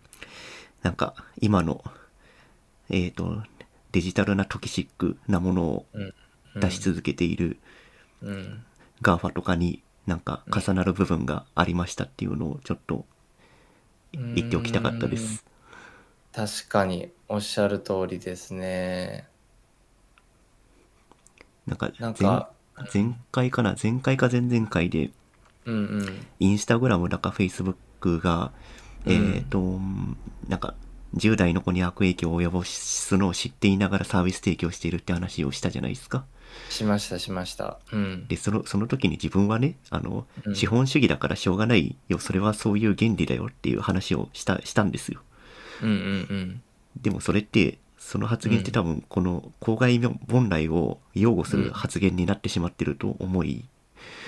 [0.83, 1.85] なんか今の
[2.91, 3.43] えっ、と
[3.93, 6.13] デジタルなトキシックなものをうん。
[6.59, 7.59] 出し続けている
[8.23, 8.65] うん。
[9.03, 13.05] GAFA とかになんか重なる部分がありましたっていうのをちょっと
[14.13, 15.45] 言っておきたかったです。
[16.33, 19.27] 確かにおっしゃる通りですね。
[21.67, 22.51] なんかなん前か
[22.93, 23.75] 前回かな？
[23.81, 25.11] 前回か前々回で
[25.65, 28.53] うんうんインスタグラムだかフェイスブックが、
[29.05, 29.81] うんえっ、と
[30.49, 30.75] なんか
[31.17, 36.25] 10代の子に悪影響を及ぼすのを知っていながらサービス提供しているって話をしたじゃないですか。
[36.71, 37.81] しましたしました。
[37.93, 45.21] うんでそのその時に自分はねあの、うん資本主義だからしょうがないよそれはそういう原理だよっていう話をしたしたんですよ。
[45.83, 46.63] うんうん
[47.01, 53.65] でもそれってその発言って多分この公害問題を擁護する発言になってしまってると思い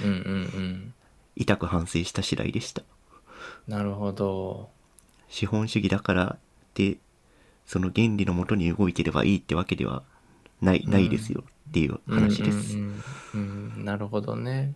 [0.02, 0.94] うんうんうんうん
[1.36, 2.82] 痛く反省した次第でした。
[3.68, 4.70] なるほど。
[5.28, 6.38] 資本主義だからっ
[6.74, 6.96] て
[7.64, 10.02] その原理のもとに動いてればいいってわけでは
[10.60, 12.76] ない,、うんないですよっていう話です。
[12.76, 13.02] うんうん
[13.34, 14.74] うんうんなるほどね。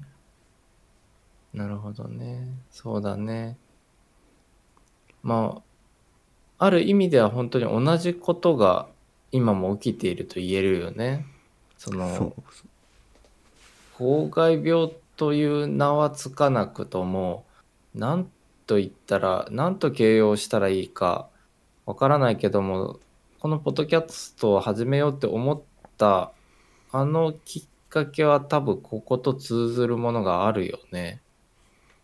[1.53, 2.47] なるほどね。
[2.71, 3.57] そうだね。
[5.23, 5.63] まあ、
[6.65, 8.87] ある意味では本当に同じことが
[9.33, 11.27] 今も起きていると言えるよね。
[11.77, 12.37] そそうの、
[13.99, 17.45] 公害病という名はつかなくとも、
[17.97, 18.31] 何
[18.69, 21.29] と言ったら、何と形容したらいいか
[21.85, 23.01] わからないけども、
[23.41, 25.61] このポッドキャストを始めようって思っ
[25.99, 26.31] た
[26.93, 31.21] あのきっかけは多分ここと通ずるものがあるよね。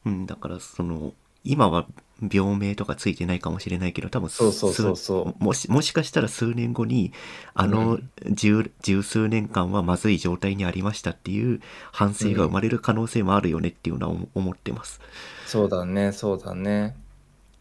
[0.05, 1.12] うん、だからその
[1.44, 1.87] 今は
[2.21, 7.13] 病名とかついてないかもしれないけど多分そうそうそうそう数もしもしかしたら数年後に
[7.55, 11.61] あうのん十,、十数年間はまずい状態にありましたっていう
[11.93, 15.01] 反省が生まれる可能性もあるよねっていうのは思思ってます。
[15.47, 16.95] そうだね、そうだね。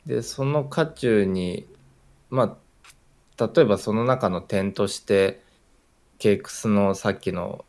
[0.06, 1.68] で、その渦中に、
[2.30, 2.58] ま
[3.40, 5.42] あ、例えばその中の点として、
[6.18, 7.66] ケークスのさっきの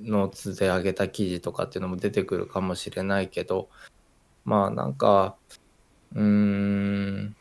[0.00, 3.68] ノーツで上げた記事とかっていうのも出てくるかもしれないけど、
[4.44, 5.36] まあなんか、
[6.14, 7.36] うーん、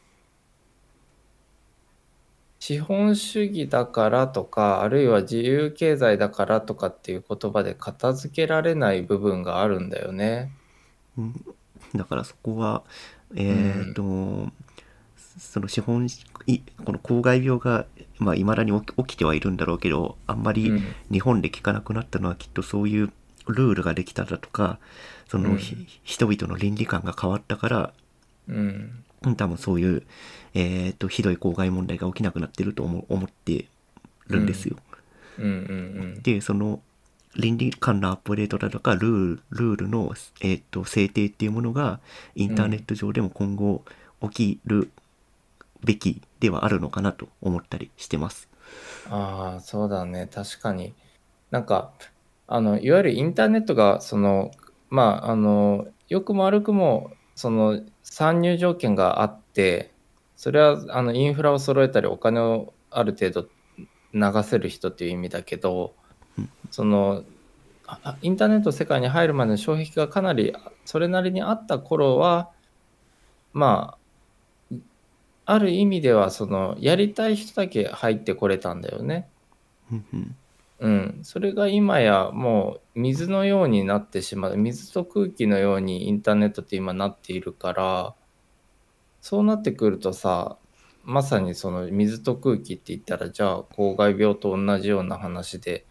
[2.60, 10.52] 資本主義だからとか、あるいは自由経済だからとかっていう言葉で片付けられない部分があるんだよね。
[11.18, 11.46] うん。
[11.96, 12.84] だからそこは
[13.36, 14.50] えっ、と、
[15.16, 16.08] その資本
[16.46, 17.86] いこの公害病が
[18.20, 20.84] まあ未だに起きてはいるんだろうけどあんまりうん。
[21.12, 23.12] 日本で聞かなくなったのはきっとそういう
[23.48, 24.80] ルールができただとか
[25.30, 25.58] その、うん。
[25.58, 27.94] ひ人々の倫理観が変わったから
[28.50, 30.04] うんうん多分そういう、
[30.54, 33.68] えー、とひどい公害問題が起きなくなってると思思って
[34.28, 34.78] るんですよ。
[35.40, 36.82] うんうんでその
[37.36, 42.00] 倫理観のアップデートだとかルールルールの、えー、と制定っていうものが
[42.36, 43.84] インターネット上でも今後
[44.22, 44.92] 起きる
[45.84, 48.50] べきではあるのかなと思ったりしてます。
[49.10, 50.94] ああそうだね確かに
[51.52, 51.92] なんか
[52.48, 54.52] あのいわゆるインターネットがその
[54.90, 59.92] まああの良くも悪くもその参入条件があって
[60.36, 63.48] それはあのインフラを揃えたりお金をある程度
[64.12, 65.94] 流せる人っていう意味だけど
[66.72, 67.24] その
[68.24, 70.52] インターネット世界に入るまでの障壁がかなり
[70.84, 72.50] それなりにあった頃は
[73.54, 73.98] ま
[74.72, 74.76] あ
[75.46, 79.30] ある意味ではそのやりたい人だけ入ってこれたんだよね。
[79.92, 80.36] うん
[80.80, 84.58] うん、それが今やもう水のようになってしまう。
[84.58, 88.16] 水と空気のようにインターネットって今なっているから
[89.22, 90.58] そうなってくるとさ
[91.04, 95.86] まさにその水と空気って言ったらじゃあ公害病と同じような話で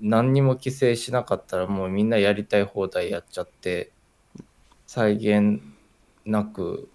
[0.00, 3.92] 何にも規制しなかったらもうみんなやりたい放題やっちゃって
[4.86, 5.62] 際限
[6.24, 6.88] なく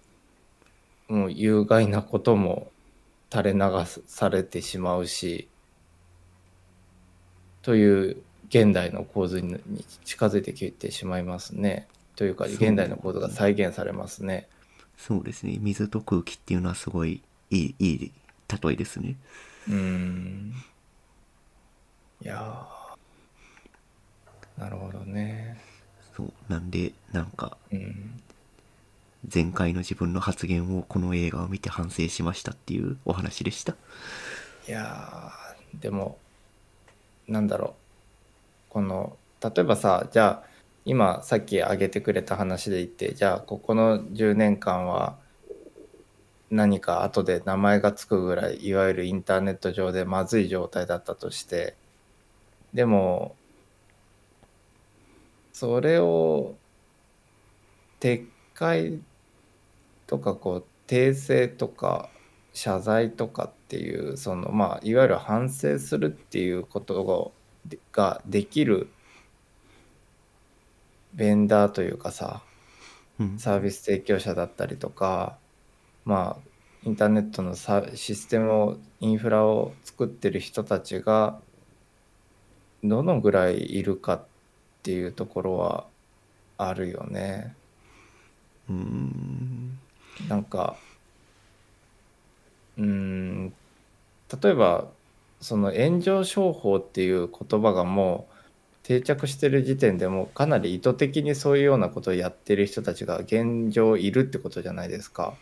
[1.08, 2.70] もう有害なことも
[3.32, 3.60] 垂れ流
[4.06, 5.48] されてしまうし
[7.64, 9.58] という現代の構図に
[10.04, 11.88] 近づいてきてしまいますね。
[12.14, 14.46] というか現代の構図が再現されますね。
[14.96, 18.12] そうですね水と空気っていうのはすごいいいいい
[18.62, 19.16] 例えですね。
[19.66, 20.54] うーん。
[22.22, 25.58] いやーなるほどね。
[26.16, 28.20] そうなんでなんかうん。
[29.32, 33.74] 前回の自分の発言をこの映画を見て反省しましたっていうお話でした。
[34.68, 36.18] いやーでも
[37.28, 37.76] なんだろ
[38.70, 38.72] う。
[38.72, 40.48] この例えばさじゃあ
[40.84, 45.16] 今さっき挙げてくれた話で言ってじゃあここの10年間は
[46.50, 51.74] 何か後で名前がつくぐらいいわゆるインターネット上でまずい状態だったとして
[52.72, 53.34] でも
[55.52, 56.56] それを
[58.00, 59.00] 撤回
[60.06, 62.10] とかこう訂正とか
[62.52, 67.32] 謝罪とかっていうそのまあいわゆる反省するっていうこと
[67.64, 68.88] がができる
[71.14, 72.42] ベンダーというかさ
[73.20, 75.36] うん、サービス提供者だったりとか
[76.04, 76.48] まあ
[76.84, 81.38] インターネットのサシステムをインフラを作ってる人たちが
[82.82, 84.24] どのぐらいいるかっ
[84.82, 85.86] ていうところは
[86.58, 87.54] あるよね。
[88.68, 89.78] うーん
[90.28, 90.76] なんか
[92.76, 93.52] うーん
[94.42, 94.92] 例えば
[95.40, 98.34] その炎上商法っていう言葉がもう
[98.82, 105.40] 定着してる時点でもうかなり意図的にそういうようなことをやってる人たちが現状いるってことじゃないですか。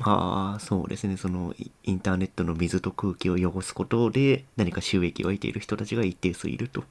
[0.00, 6.84] ああそうですねそのイインターネットの水と空気を汚すことで何か収益を得ている人たちが一定数いると。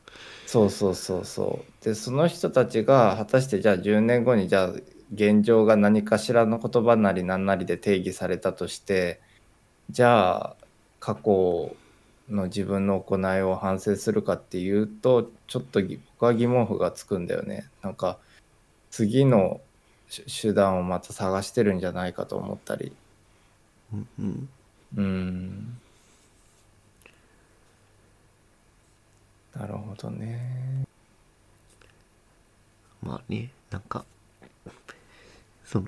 [0.46, 1.84] そうそうそうそう。
[1.84, 4.74] でその人たちが果たしてじゃあ10年後にじゃあ
[5.14, 9.22] 現状が何かしらの言葉なり何なりで定義されたとして
[9.90, 10.58] じゃあ
[11.02, 11.76] 過去
[12.30, 17.68] の自分の行いを反省するかっていうとちょっとぎ僕は疑問符がつくんだよね。
[17.82, 18.20] なんか
[18.92, 19.60] 次の
[20.10, 22.94] 手手段をまた探してるんじゃないかと思ったり。
[23.94, 24.50] うんうん
[24.96, 25.78] うん。
[29.56, 30.86] なるほどね。
[33.02, 34.06] まあねなんか
[35.66, 35.88] その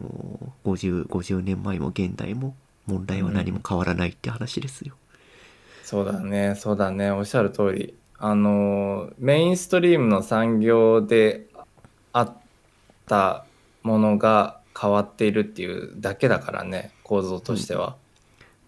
[0.65, 2.55] 50, 50年前も現代も
[2.87, 4.95] 問題は何も変わらないって話ですよ。
[5.83, 7.93] そうだね、そうだね、おっしゃる通り。
[8.17, 11.49] あの、メインストリームの産業で
[12.13, 12.37] あっ
[13.05, 13.45] た
[13.83, 17.97] ものが変わっているっていうだけだからね、構造としては。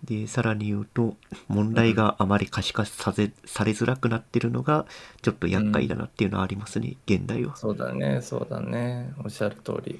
[0.04, 1.16] でさらに言うと
[1.48, 4.86] 問題があまり可視化させされづらくなってるのが
[5.24, 7.56] ちょっと厄介だなっていうのはありますね、現代は。
[7.56, 10.00] そうだね、そうだね、おっしゃる通り。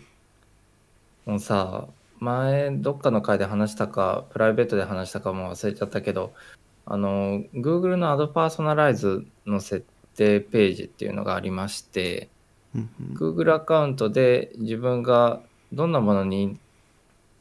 [1.26, 1.88] もうさ、
[2.20, 6.34] 前どっかの回で話したか、プライベートで話したかも忘れちゃったけど、
[6.86, 12.30] あの、Google のアドパーソナライズの設定ページっていうのがありまして、
[12.76, 13.16] うんうん。
[13.16, 15.42] Google アカウントで自分が
[15.74, 16.60] どんなものに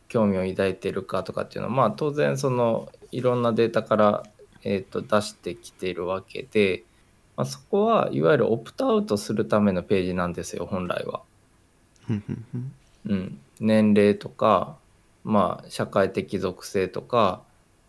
[0.09, 4.22] 興味を抱いているかとかっていうのは、まあ当然そのいろんなデータから、
[4.62, 6.84] えー、と出してきているわけで、
[7.36, 11.22] まあ、そこはいわゆるオプトアウトするためのページなんですよ、本来は。
[13.07, 14.76] うん、年齢とか、
[15.24, 17.42] まあ社会的属性とか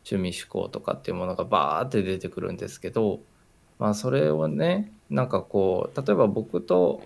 [0.09, 3.19] 趣味思考とかっていうものがバーって出てくるんですけど
[3.79, 7.01] まあそれをねなんかこう例えば僕と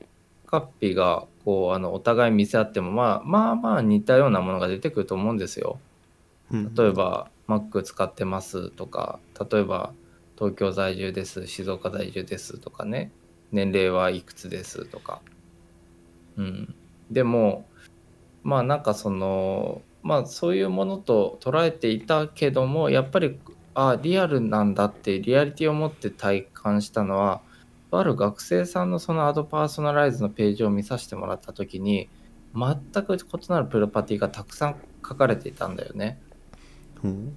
[0.45, 5.79] カッピがこうあのお互い見せ合ってもまあまあまあ似たようなものが出てくると思うんですよ。
[6.51, 9.19] うん例えば Mac 使ってますとか
[9.51, 9.93] 例えば
[10.37, 13.11] 東京在住です静岡在住ですとかね
[13.51, 15.21] 年齢はいくつですとか。
[16.37, 16.75] うん。
[17.11, 17.65] でも
[18.43, 23.39] まあなんかそのまあそういうものと捉えていたけどもやっぱり
[23.73, 27.41] あリアルなんだってリアリティを持って体感したのは
[27.91, 32.09] とある学生さんのそのアドパーソナライズのページを見させてもらった時に
[32.53, 34.75] 全く異なるプロパティがたくさん
[35.07, 36.19] 書かれていたんだよね。
[37.01, 37.33] ほう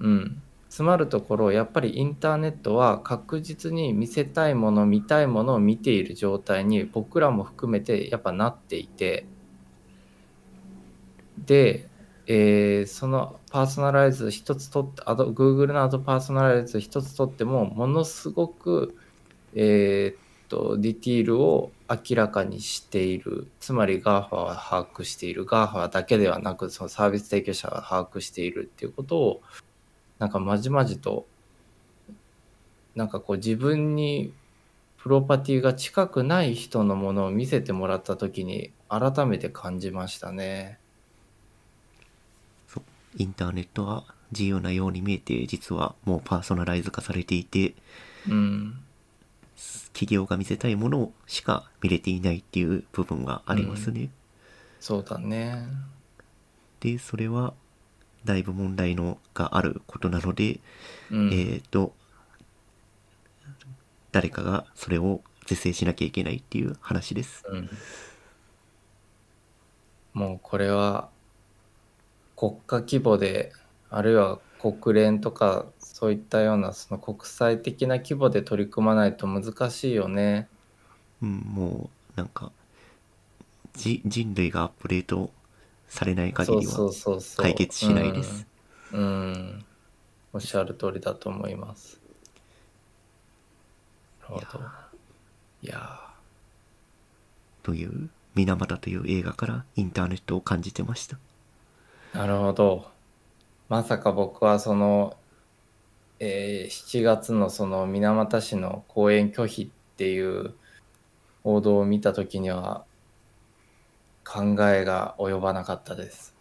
[0.00, 9.26] うん、つまるところやっぱりインターネットは確実に見せたいもの見たいものを見ている状態に僕らも含めてやっぱなっていて。
[11.46, 11.87] で、
[12.30, 18.94] えーそのパーソナライズ一つ取ってアド Google のアドパーソナライズ一つ取ってもものすごく
[19.54, 20.16] えーっ
[20.48, 29.42] とディティールを明らかにしているつまり GAFA は把握している GAFA だけではなくそのサービス提供者が把握しているっていうことを
[30.18, 31.26] なんかまじまじと
[32.94, 34.34] なんかこう自分に
[34.98, 40.78] プロパティが近くない人のものを見せてもらった時に改めて感じましたね。
[43.16, 47.74] インターネットは自由なように見えて実はもうパーソナライズ化されていて
[48.28, 48.78] うん、
[49.92, 54.10] 企業が見せたいものしか見れていないっていう部分がありますね、
[54.80, 55.66] そうだね。
[56.80, 57.54] でそれは
[58.24, 60.60] だいぶ問題のがあることなので、
[61.10, 61.92] うん、えっ、と
[64.12, 67.44] 誰かがそれを是正しなきゃいけないっていう話です。
[67.48, 67.70] うん、
[70.12, 71.08] もうこれは
[72.38, 73.52] 国家規模で
[73.90, 80.46] あるいは国連とかそういったようなその国際的な規模で取り組まないと難しいよね。
[81.20, 82.52] うんもうなんか
[83.74, 85.32] じ人類がアップデート
[85.88, 86.92] されない限りは
[87.38, 88.46] 解決しないです。
[88.92, 89.64] うん、うん
[90.32, 92.00] おっしゃる通りだと思います。
[94.30, 94.64] なるほど。
[95.62, 95.98] いや
[97.64, 101.27] という水俣という映画からインターネットを感じてましたー
[102.12, 102.90] なるほど。
[103.68, 105.16] まさか僕はその、
[106.20, 110.54] えー7月のその水俣市の公演拒否っていう
[111.44, 112.86] 報道を見た時には
[114.24, 116.36] 考えが及ばなかったです。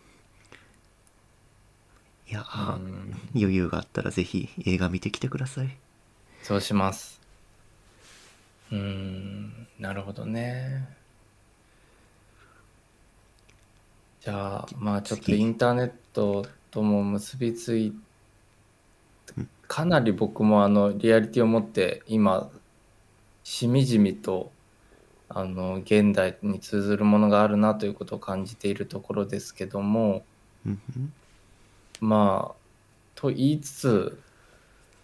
[2.30, 5.80] いやうー、ん余裕があったらぜひ映画見てきてください
[6.41, 7.22] そうします。
[8.72, 10.88] うーん、なるほどね。
[14.28, 17.93] じゃあ、まあちょっと次インターネットとも結びつい
[19.38, 22.51] うんかなり僕もあのリアリティを持って今
[23.45, 24.51] しみじみと
[25.30, 30.25] あの現代に通ずるものがあるなということを感じているところですけども
[30.65, 31.13] うんうん。
[32.01, 32.55] まあ
[33.15, 34.17] と言いつつ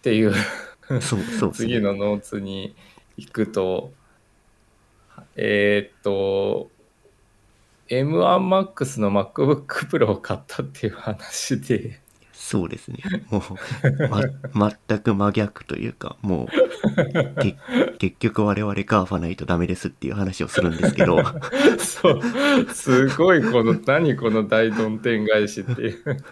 [0.02, 1.50] ていうそうそうですね。
[1.56, 2.76] 次のノーツに
[3.16, 3.90] 行くと
[5.36, 6.73] えーっと
[7.88, 12.00] M1MAX の MacBook Pro を買ったっていう話で。
[12.32, 12.98] そうですね。
[13.30, 17.56] もう、ま、 全く真逆というかもうけ
[17.98, 21.22] 結局我々カーファないとダメですっていう話をするんですけど。
[21.78, 22.22] そう。
[22.70, 26.24] すごいこの何この大どん天返しっていう。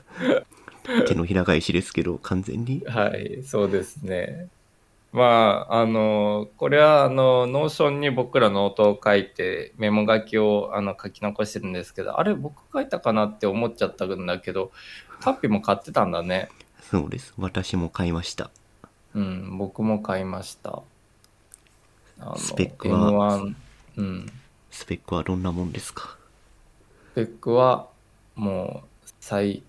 [1.07, 2.83] 手のひら返しですけど完全に。
[2.87, 4.49] はいそうですね
[5.13, 14.73] まああのこれはあの Notion に僕らノートを書いてメモ書きをあの書き残してるんですけどあれ僕書いたかなって思っちゃったんだけど
[15.21, 16.49] タッピも買ってたんだね。
[16.81, 17.35] そうです。
[17.39, 18.51] 私も買いました。
[19.15, 20.83] うん僕も買いました。
[22.19, 23.55] あのスペックは M1
[23.99, 24.33] うん。
[24.71, 26.17] スペックはどんなもんですか？
[27.13, 27.89] スペックは
[28.35, 29.63] もう最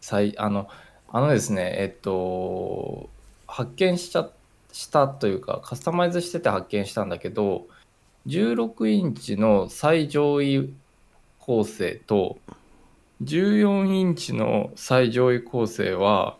[0.00, 0.68] 最あの
[1.10, 3.10] あのですねえっと
[3.48, 4.30] 発見しちゃ
[4.72, 7.66] したというかカスタマイズしてて発見したんだけど
[8.26, 10.72] 16インチの最上位
[11.38, 12.38] 構成と
[13.22, 16.36] 14インチの最上位構成は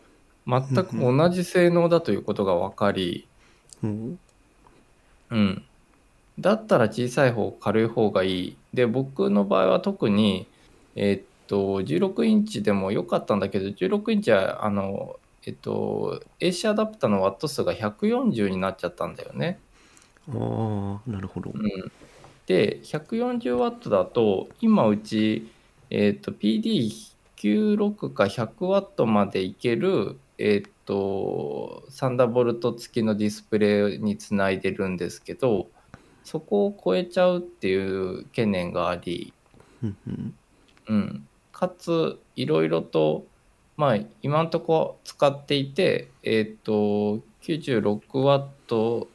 [0.46, 3.26] 全く同じ性能だということが分かり、
[3.82, 4.18] うん
[5.30, 5.64] うん。
[6.38, 8.56] だったら小さい方、軽い方がいい。
[8.72, 10.46] で、僕の場合は特に、
[10.94, 19.58] えっと、16インチでも良かったんだけど、16インチは、あの、えっと、AC アダプターのワット数が140になっちゃったんだよね。
[20.30, 21.92] ああなるほどうん。
[22.46, 25.50] で、140ワットだと、今うち、
[25.90, 26.90] えっと、PD
[27.36, 35.68] 96か 100W までいける、えっと、サンダーボルト付きのディスプレイにつないでるんですけど、
[36.24, 39.32] そこを超えちゃうっていう懸念があり、
[39.82, 43.24] うん、かついろいろと
[43.78, 49.06] まあ今のところ使っていてえっ、と 96W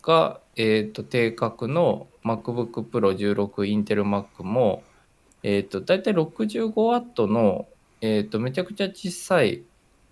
[0.00, 4.84] が、えー、と定格の MacBook Pro16 インテル Mac も
[5.42, 7.66] えっ、と大体 65W の、
[8.00, 9.64] えー、とめちゃくちゃ小さい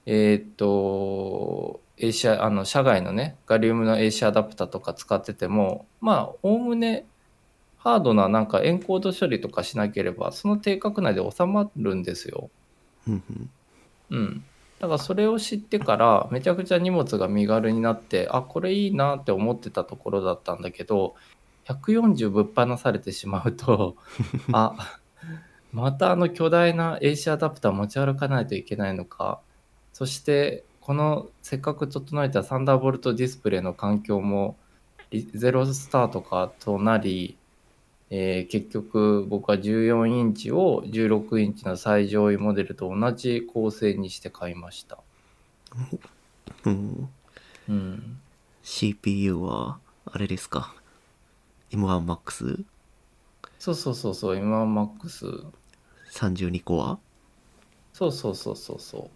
[0.07, 7.07] えっ、と AC あの社外のねガリウムの AC アダプタとか使っててもまあおおむね
[7.78, 12.51] ハードななんかエンコード処理とかしなければその定格内で収まるんですよ。
[14.11, 14.44] うん。
[14.80, 21.14] だからそれを知ってからめちゃくちゃ荷物が身軽になってあこれいいなって思ってたところだったんだけど
[21.66, 23.96] 140ぶっ放されてしまうと
[24.52, 24.98] あ
[25.72, 29.40] またあの巨大な AC アダプター持ち歩かないといけないのか
[29.92, 34.59] そしてこのせっかく整えたサンダーボルトディスプレイの環境も
[35.11, 37.38] リゼロスタートかとなり
[38.16, 44.98] えー結局僕は14インチを16インチの最上位モデルと同じ構成にして買いました。
[46.64, 47.08] うん
[47.68, 48.20] うん。
[48.62, 50.76] CPU はあれですか
[51.72, 52.64] ？M1MAX32
[53.58, 55.50] そうそうそうそう、今は MAX。
[56.64, 56.98] コア
[57.92, 59.10] そうそうそうそうそ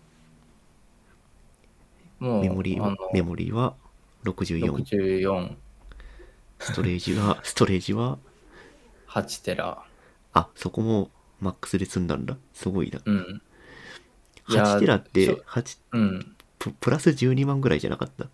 [2.20, 2.24] う。
[2.24, 3.76] もう、メモリーはメモリーは
[4.24, 5.56] 64 64、
[6.58, 8.18] ストレージはストレージは
[9.08, 9.82] 8テラ。
[10.34, 11.10] あそこも
[11.42, 13.42] MAX で積んだんだすごいなうん。
[14.50, 16.36] いや8テラって8うん。
[16.58, 18.26] ププラス12万ぐらいじゃなかった？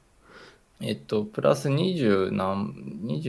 [0.80, 2.74] えっと、プラス20何、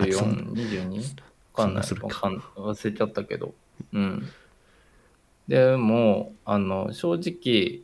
[0.01, 1.21] あそん24、22?
[1.53, 1.83] わかんない。
[2.01, 3.53] わかん忘れちゃったけど。
[3.93, 4.27] うん。
[5.47, 7.81] でも、あの、正直、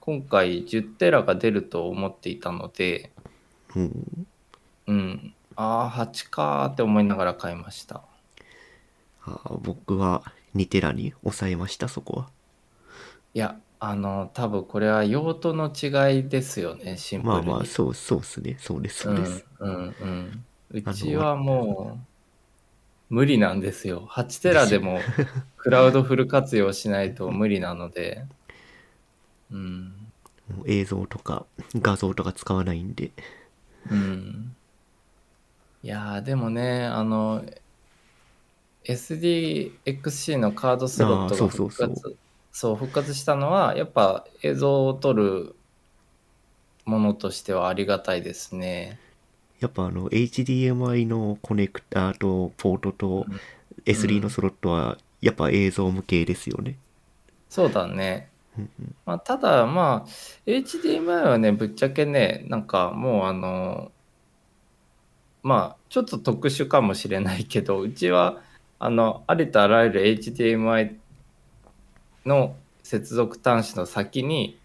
[0.00, 3.12] 今回10テラが出ると思っていたので、
[3.76, 4.26] うん
[4.88, 5.34] うん。
[5.54, 8.02] ああ、8かーって思いながら買いました。
[9.44, 10.22] あ僕は
[10.54, 12.28] 2テラに抑えましたそこは
[13.34, 17.46] いや、あの、多分これは用途の違いですよね、シンプルに。
[17.46, 20.44] まあまあそうそうっすねそうですそうです、うんうんうん。
[20.72, 22.00] うあのちはも
[23.10, 24.06] う無理なんですよ。
[24.10, 25.00] 8テラでも
[25.56, 28.24] クラウドフル活用しないと 無理なので。
[29.50, 29.94] うん。
[30.54, 33.12] もう映像とか画像とか使わないんで
[33.90, 34.56] うん。
[35.82, 37.44] いやーでもね、あの、
[38.88, 42.16] SDXC のカードスロットが復活、
[42.50, 45.54] そう、復活したのは、やっぱ映像を撮る
[46.86, 48.98] ものとしてはありがたいですね。
[49.60, 53.26] やっぱあの HDMI のコネクタとポートと
[53.84, 56.76] SD のスロットはやっぱ映像向けですよね。
[57.48, 58.30] そうだね。
[58.56, 60.08] うんうんまあ、ただまあ
[60.46, 63.92] HDMI はねぶっちゃけねなんかもうあの
[65.42, 68.40] まあちょっと特殊かもしれないけどうちは
[68.78, 70.96] あのありとあらゆる HDMI
[72.26, 74.58] の接続端子の先に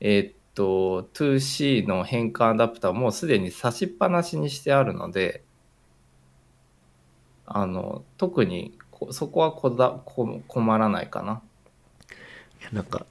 [0.00, 5.42] えーっと 2C の変換アダプターもうすでに差しっぱなしにしてあるので
[7.46, 11.42] あの特にこそこはこだこ困らないかな。
[12.60, 13.06] いやなんか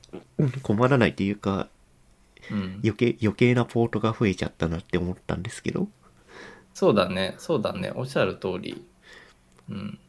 [0.64, 1.68] 困らないっていうか
[2.52, 5.88] うん余計余計なポートが増えちゃったなって思ったんですけど
[6.74, 8.86] そうだね、そうだね、おっしゃる通り。
[9.70, 10.00] うん。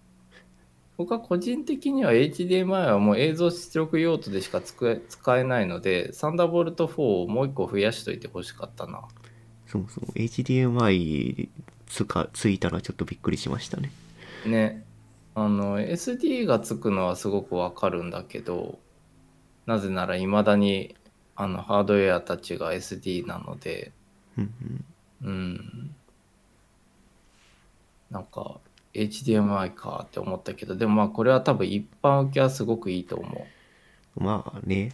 [1.03, 9.03] 僕は個人的には HDMI はもう映像出力用途でしか使え使えないので、サンダーボルト4をもう一個増やしといてほしかったな。
[9.67, 11.49] そうそう HDMI
[11.87, 13.91] つかついたらちょっとびっくりしましたね。
[14.47, 14.85] ね。
[15.35, 18.79] あの、SD がつくのはすごくわかるんだけど、
[19.67, 20.95] なぜなら未だに
[21.35, 23.91] あのハードウェアたちが SD なので、
[24.39, 24.55] うん
[25.25, 25.95] うんうん。
[28.09, 28.61] なんか
[28.95, 33.47] HDMI かって思ったけど、でもまあこれは多分一般受けはすごくいいと思
[34.17, 34.93] まあね、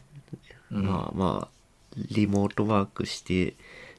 [0.70, 0.76] う。
[0.76, 1.58] うん、まあまあ
[2.10, 3.54] リモートワークして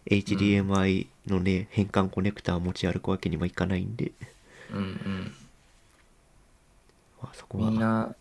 [0.05, 4.11] HDMI のね、変換コネクター持ち歩くわけにもいかないんで、
[4.71, 5.33] うんうん。
[7.21, 8.15] まあ、そこはみんな、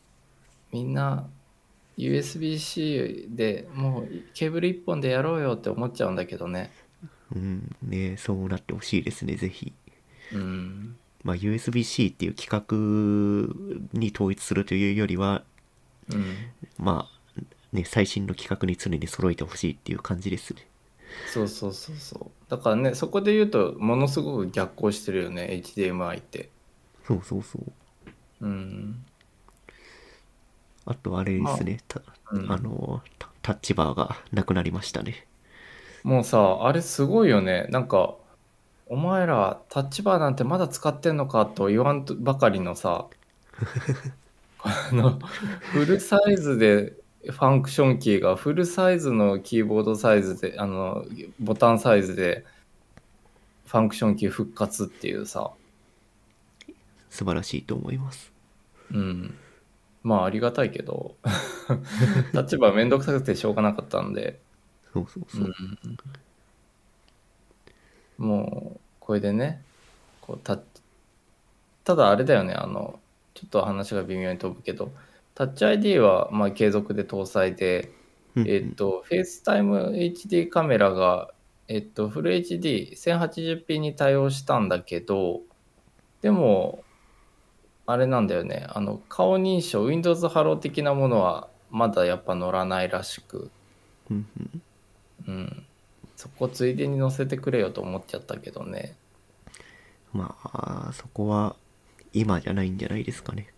[0.73, 1.27] みんな
[1.97, 6.71] USB-C でもうケーブル一本でやろうよって思っちゃうんだけどね。
[7.35, 9.73] うんねそうなってほしいですねぜひ。
[10.33, 10.97] うん。
[11.25, 15.43] まあ USB-C っていう規格に統一するというよりは
[16.13, 16.25] うん。
[16.79, 17.41] まあ
[17.73, 20.67] ね最新の規格に常に揃えてほしいっていう感じですね。
[21.33, 22.51] そうそうそうそう。
[22.51, 26.51] だからね、そこで言うとものすごく逆行してるよね、HDMI って。
[27.07, 28.47] そうそうそう。
[28.47, 29.05] うん。
[30.85, 32.01] あとあれですね、た
[32.33, 35.27] うんあのタタッチバーがなくなりましたね
[36.03, 37.67] もうさ、あれすごいよね。
[37.71, 38.15] なんか、
[38.89, 43.07] お前らタッチバーなんてまだ使ってんのかと言わんとばかりのさ、
[44.63, 45.19] あの、
[45.73, 51.05] フルサイズでファンクションキーがフルサイズのキーボードサイズで、あの、
[51.41, 52.45] ボタンサイズで
[53.67, 55.53] ファンクションキー復活っていうさ、
[57.11, 58.33] 素晴らしいと思います。
[58.93, 59.35] うん。
[60.03, 61.17] まあありがたいけど、
[62.33, 64.41] Touch Bar めんどくさくてしょうがなかったんで、
[64.95, 65.55] そうそうそう、
[68.19, 69.63] もうこれでね
[70.21, 70.59] こうた
[71.85, 72.99] ただあれだよねあの
[73.35, 74.93] ちょっと話が微妙に飛ぶけど
[75.35, 77.93] タッチ ID はまあ継続で搭載で、
[78.35, 78.49] うん。
[78.49, 81.31] えっとフェイスタイム HD カメラが
[81.69, 85.41] えっとフル HD1080p に対応したんだけど
[86.21, 86.83] でも
[87.87, 93.51] あれなんだよねあの顔認証 Windows ハロー的なものはまだやっぱ乗らないらしく。
[94.11, 95.67] うん、
[96.19, 98.97] そこついでに載せてくれよと思っちゃったけどね。
[100.13, 101.55] まあそこは
[102.13, 103.53] 今じゃないんじゃないですかね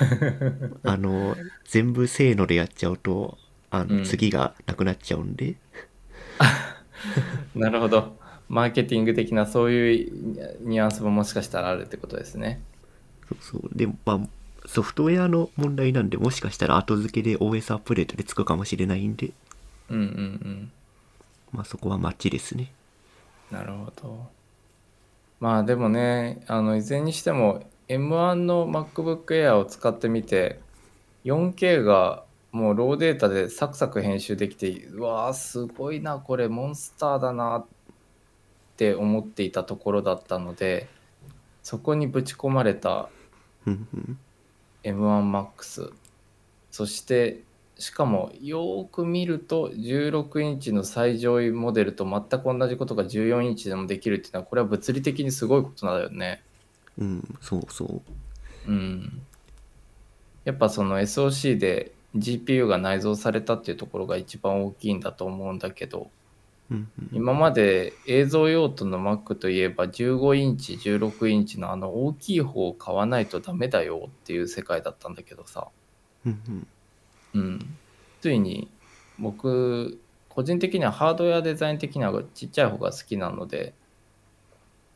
[0.84, 1.34] あの
[1.64, 3.38] 全部せーのでやっちゃうと
[3.70, 5.56] あの、うん次がなくなっちゃうんで
[7.56, 8.18] なるほど。
[8.50, 12.60] マーケティング的なそういうニュアンスももしかしたらあるってことですね。
[13.26, 14.20] そうそうでまあ
[14.68, 19.30] ソフトウェアの問題なんでもしかしたら後付けで OS アップデートでつくかもしれないんで
[19.88, 20.72] うんうんうん。
[21.56, 22.70] まあそこはマッチですね。
[23.50, 24.28] なるほど。
[25.40, 30.60] まあでもね、あのいずれにしても M1 の MacBook Air を使ってみて
[31.24, 37.66] 4K がもうローデータでサクサク編集できてうわーすごいなこれモンスターだなっ
[38.76, 40.88] て思っていたところだったので
[41.62, 43.08] そこにぶち込まれた
[43.66, 44.18] うんうん。
[44.84, 45.92] M1MAX
[46.70, 47.40] そして
[47.78, 56.42] しかもよーく見ると16インチの最上位モデルと全く同じことが14インチでもできるっていうのはこれは物理的にすごいことなんだよね。
[56.98, 59.20] うんそうそううん。
[60.44, 66.10] やっぱその SOC で GPU が内蔵されたっていうところが一番大きいんだと思うんだけど
[66.70, 75.68] うんうん今まで映像用途の Mac といえば15インチ16インチのあの大きい方を買わないとダメだよっていう世界だったんだけどさ
[76.24, 76.66] うんうん
[77.36, 77.76] うん、
[78.20, 78.68] ついに
[79.18, 83.74] 僕個人的にはハードウェアデザイン的にはちっちゃい方が好きなので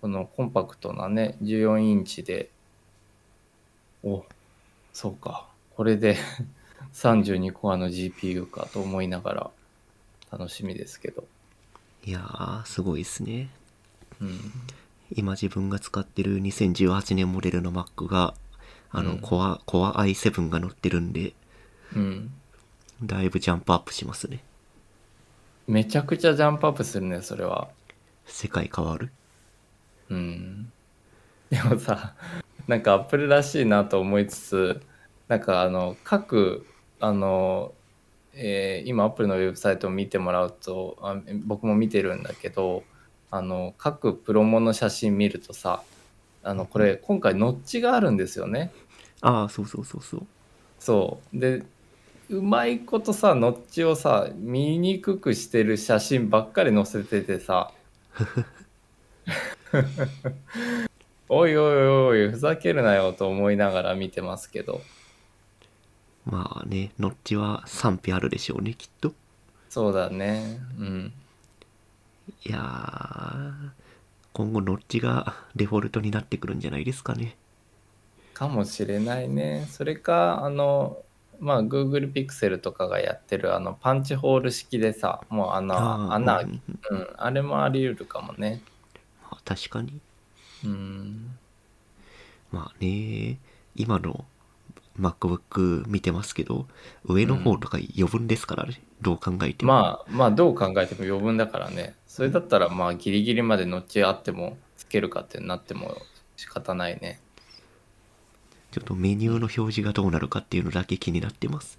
[0.00, 2.50] このコンパクトなね14インチで
[4.02, 4.24] お
[4.92, 5.46] そうか。
[5.76, 6.16] これで
[6.94, 9.50] 32コアの GPU かと思いながら
[10.32, 11.24] 楽しみですけど、
[12.04, 13.50] いやーすごいですね。
[14.20, 14.40] うん、
[15.14, 18.34] 今自分が使ってる2018年モデルの Mac が
[18.90, 19.18] あの、うん。
[19.20, 21.34] コアコア i7 が乗ってるんで
[21.94, 22.32] うん、
[23.02, 24.42] だいぶジャンプアップしますね
[25.66, 27.68] めちゃくちゃジャンプアップするねそれは。
[28.26, 29.10] 世界変わる？
[30.08, 30.72] うん。
[31.50, 32.14] でもさ、
[32.68, 34.80] なんかアップルらしいなと思いつつ、
[35.28, 36.66] なんかあの、各、
[37.00, 37.72] あの、
[38.34, 42.84] えー今アップルのウェブサイトを見てもらうと、あ僕も見てるんだけど、
[43.30, 45.82] あの、各プロモの写真見るとさ、
[46.42, 48.72] あの、これ今回ノッチがあるんですよね。
[49.20, 50.26] ああそうそうそうそう
[50.78, 51.38] そう。
[51.38, 51.62] で、
[52.30, 57.72] うまいことさ、ノッチをさ、見にくくしてる写真ばっかり載せててさ、
[61.28, 64.80] おいおいおいおい、ふざけるなよと思いながら見てますけど、
[66.24, 69.12] まあねノッチは賛否あるでしょうねきっと
[69.68, 70.60] そうだね。
[70.78, 71.12] うん。
[72.44, 73.70] いやー
[74.32, 77.36] 今後ノッチがデフォルトになってくるんじゃないですかね
[78.34, 79.66] かもしれないね。
[79.70, 81.04] それか、あの、
[81.40, 88.62] まあ、Google Pixel とかがやってる、あの、パンチホール式でさ、もう穴、穴開うんき、うん、あれもあり得るかもね。
[89.22, 90.00] まあ確かに。
[90.64, 91.38] うん。
[92.52, 93.38] まあね
[93.74, 94.24] 今の
[94.98, 96.66] MacBook 見てますけど
[97.04, 99.72] 上の方とか余分ですからね、どう考えても。
[99.72, 101.94] まあまあどう考えても余分だからね。
[102.06, 105.96] それだったらまあギリギリまでノッチあってもつけるかってなっても
[106.36, 107.20] 仕方ないね
[108.70, 111.78] ちょっとメニューの表示がどうなるかっていうのだけ気になってます。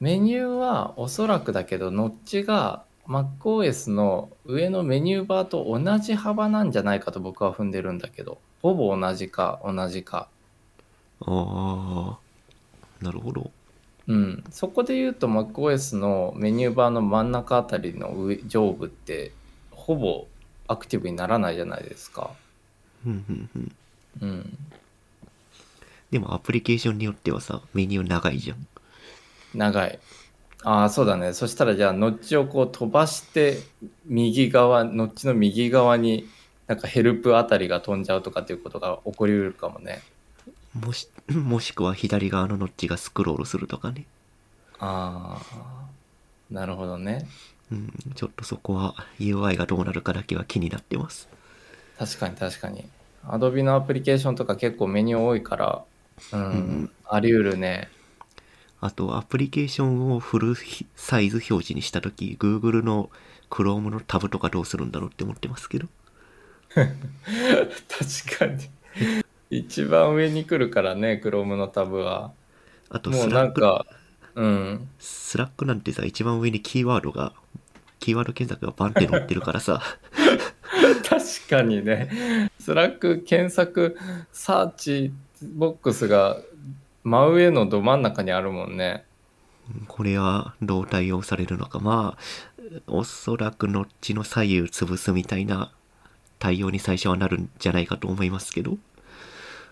[0.00, 8.38] メニューはおそらくだけどノッチが MacOS の上のメニューバーと同じ幅なんじゃないかと僕は踏んでるんだけど。
[8.62, 10.28] ほぼ同じか同じか。
[11.20, 12.18] ああ
[13.04, 13.50] なるほど。
[14.06, 14.44] うん。
[14.50, 19.32] そこで言うと MacOS のメニューバーの真ん中あたりの上上部って
[19.70, 20.26] ほぼ
[20.66, 22.30] アクティブにならないじゃないですか。
[23.06, 23.72] うんうんうん。
[24.22, 24.58] うん
[26.14, 28.68] でもアプリケーションによってはさ、メニュー長いじゃん。
[29.52, 29.98] 長い。
[30.62, 31.32] ああ、そうだね。
[31.32, 33.58] そしたらじゃあ、ノッチをこう飛ばして、
[34.06, 36.28] 右側、ノッチの右側に、
[36.68, 40.02] なんかヘルプあたりが飛んじゃうとかっていうことが起こりうるかもね。
[40.72, 44.06] もし、 もしくは左側のノッチがスクロールするとかね。
[44.78, 45.86] ああ、
[46.48, 47.26] なるほどね。
[47.72, 51.28] うん、ちょっとそこは UI がどうなるかだけは気になってます。
[51.98, 52.84] 確かに確かに。
[53.26, 55.84] Adobe のアプリケーションとか結構メニュー多いから、
[56.32, 57.88] うん、んあり得るね。
[58.80, 60.54] あと、アプリケーションをフル
[60.94, 63.10] サイズ表示にしたとき、Google の
[63.50, 65.88] Chrome のタブとかどうするんだろうって思ってますけど。
[66.74, 66.84] 確
[68.38, 68.68] かに。
[69.48, 72.32] 一番上に来るからね、Chrome のタブは。
[72.90, 73.86] あと、もう Slack、なんか、
[74.34, 74.88] うん。
[74.98, 77.32] Slack なんてさ、一番上にキーワードが、
[78.00, 79.80] キーワード検索がバンって載ってるからさ、
[81.08, 82.50] 確かにね。
[82.58, 83.96] Slack 検索
[84.32, 85.12] サーチ
[85.54, 86.38] ボックスが
[87.02, 89.04] 真上のど真ん中にあるもんね。
[89.88, 91.78] これはどう対応されるのか。
[91.78, 95.72] まあ、おそらくノッチの左右潰すみたいな
[96.38, 98.76] 対応に最初はなるんじゃないかと思いますけど。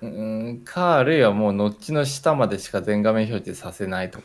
[0.01, 4.25] うん、か、あるいはもうノッチの下までしか全画面表示させないとか。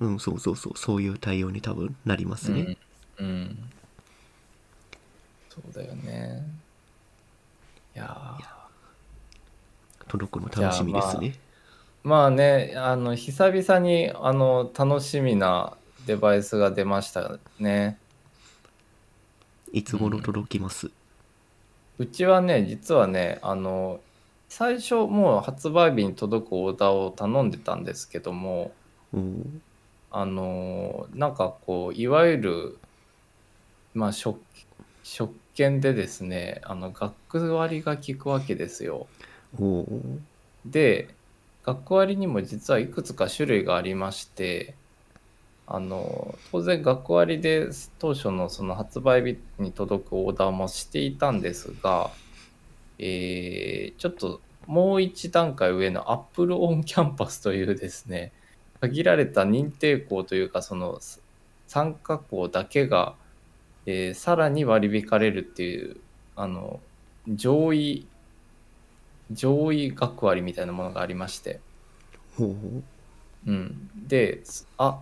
[0.00, 2.76] うん、そうそうそう、そういう対応に多分なりますね。
[3.18, 3.26] うん。
[3.26, 3.58] うん。
[5.48, 6.42] そうだよね。
[7.94, 8.55] いやー
[10.08, 11.34] 届くの楽しみですね。
[12.04, 15.76] まあね、あの、久々に、あの、楽しみな
[16.06, 17.98] デバイスが出ましたね。
[19.72, 20.90] いつ頃届きます、
[21.98, 24.00] うちはね、実はね、あの、
[24.48, 28.72] 最初もう発売日に届くオーダーを頼んでたんですけども、
[29.12, 29.60] おー
[30.10, 32.78] あの、なんかこう、いわゆる、
[33.94, 34.40] まあ、食、
[35.02, 39.08] 食券でですね、あの、学割が効くわけですよ。
[39.54, 39.86] お
[40.64, 41.14] で、
[41.64, 44.74] 学割にも実はいくつか種類がありまして、
[45.66, 47.68] あの、当然学割で
[47.98, 52.10] 当初のその発売日に届くオーダーもしていたんですが、
[52.98, 58.32] えーちょっともう一段階上の Apple on Campus というですね、
[58.80, 61.00] 限られた認定校というか、その
[61.66, 63.16] 参加校だけが、
[63.86, 65.96] えーさらに割り引かれるっていう、
[66.36, 66.80] あの、
[67.28, 68.06] 上位、
[69.30, 71.60] 上位学割みたいなものがありまして、
[72.38, 72.82] おー
[73.46, 75.00] うん、で、すあ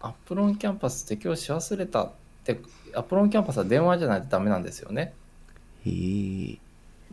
[0.00, 2.10] Apple on Campus 適用し忘れたっ
[2.44, 2.60] て、
[2.94, 5.14] Apple on Campus は電話じゃないとダメなんですよね。
[5.86, 6.58] へえ。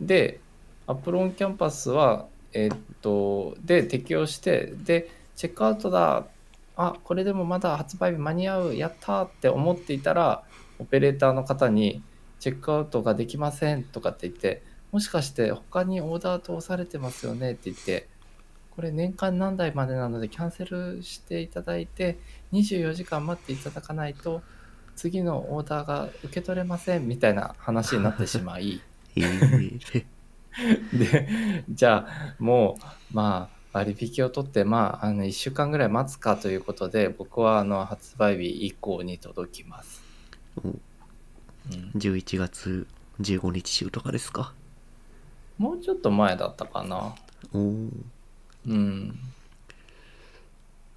[0.00, 0.40] で、
[0.86, 6.26] Apple on Campus は、えーっと、で、適用して、で、チェックアウトだ、
[6.76, 10.42] あ、これでもまだ発売日間に合う、やったーって思っていたら、
[10.80, 12.02] オペレーターの方に、
[12.40, 17.52] チェックアウトができませんとかって言って、もしかして他にオーダー通されてますよね？
[17.52, 18.08] って言って、
[18.70, 22.18] これ年間何台までなのでキャンセルしていただいて、
[22.52, 24.42] 24時間待っていただかないと、
[24.96, 28.80] 次のオーダーが受け取れませんみたいな話になってしまい。
[30.92, 32.76] で、じゃあ、も
[33.12, 40.02] う、まあ、割引を取って、まあ、あの、1週間ぐらい待つかということで、僕は、あの、発売日以降に届きます。
[40.56, 40.80] おうん、
[41.96, 42.86] 11月
[43.20, 44.54] 15日週とかですか？
[45.60, 47.14] もうちょっと前だったかな。
[47.52, 47.90] おー
[48.66, 49.08] うん。
[49.08, 49.16] まあ、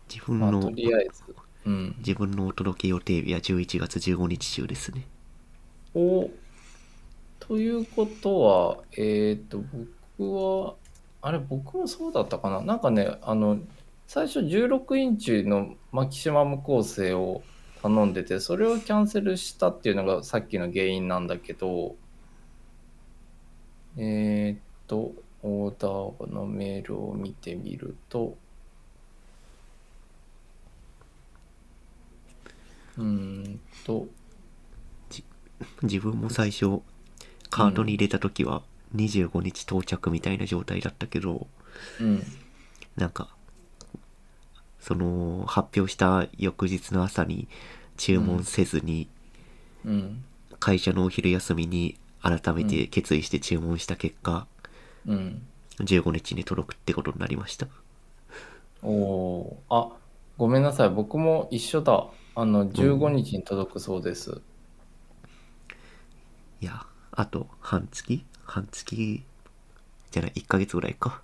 [0.09, 1.35] 自分の、とりあえず。
[1.65, 1.95] うん。
[1.97, 5.05] 自分のお届け予定日は11月15日週ですね。
[5.93, 6.29] お、
[7.41, 9.61] ということは、えっ、と、
[10.17, 10.75] 僕は、
[11.21, 12.61] あれ、僕もそうだったかな。
[12.61, 13.59] なんかね、あの、
[14.07, 17.43] 最初16インチのマキシマム構成を
[17.81, 21.97] 頼んでて、それをキャンセルしたっていうのがさっきの原因なんだけど、
[23.97, 25.13] えっ、と、
[25.43, 28.37] オーダーのメールを見てみると、
[32.97, 34.07] うーんと、
[35.83, 36.81] 自分も最初、
[37.49, 38.63] カートに入れた時は
[38.95, 41.47] 25日到着みたいな状態だったけど、
[41.99, 42.23] うん。
[42.95, 43.29] なんか、
[44.79, 47.47] その、発表した翌日の朝に
[47.97, 49.07] 注文せずに、
[49.85, 50.23] うん。
[50.59, 54.47] 会社のお昼休みに改めて決意して注文した結果、
[55.05, 55.41] うん。
[55.79, 57.67] 15日に届くってことになりました。
[58.81, 59.75] おおー。
[59.75, 59.91] あ、
[60.37, 60.89] ごめんなさい。
[60.89, 62.07] 僕も一緒だ。
[62.35, 64.41] あの、15日に届くそうです。
[66.61, 68.25] いや、あと半月？
[68.45, 69.23] 半月？
[70.11, 71.21] じゃない、1ヶ月ぐらいか。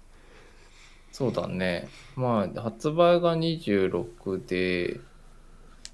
[1.11, 1.87] そうだね。
[2.15, 4.99] まあ、発売が26で、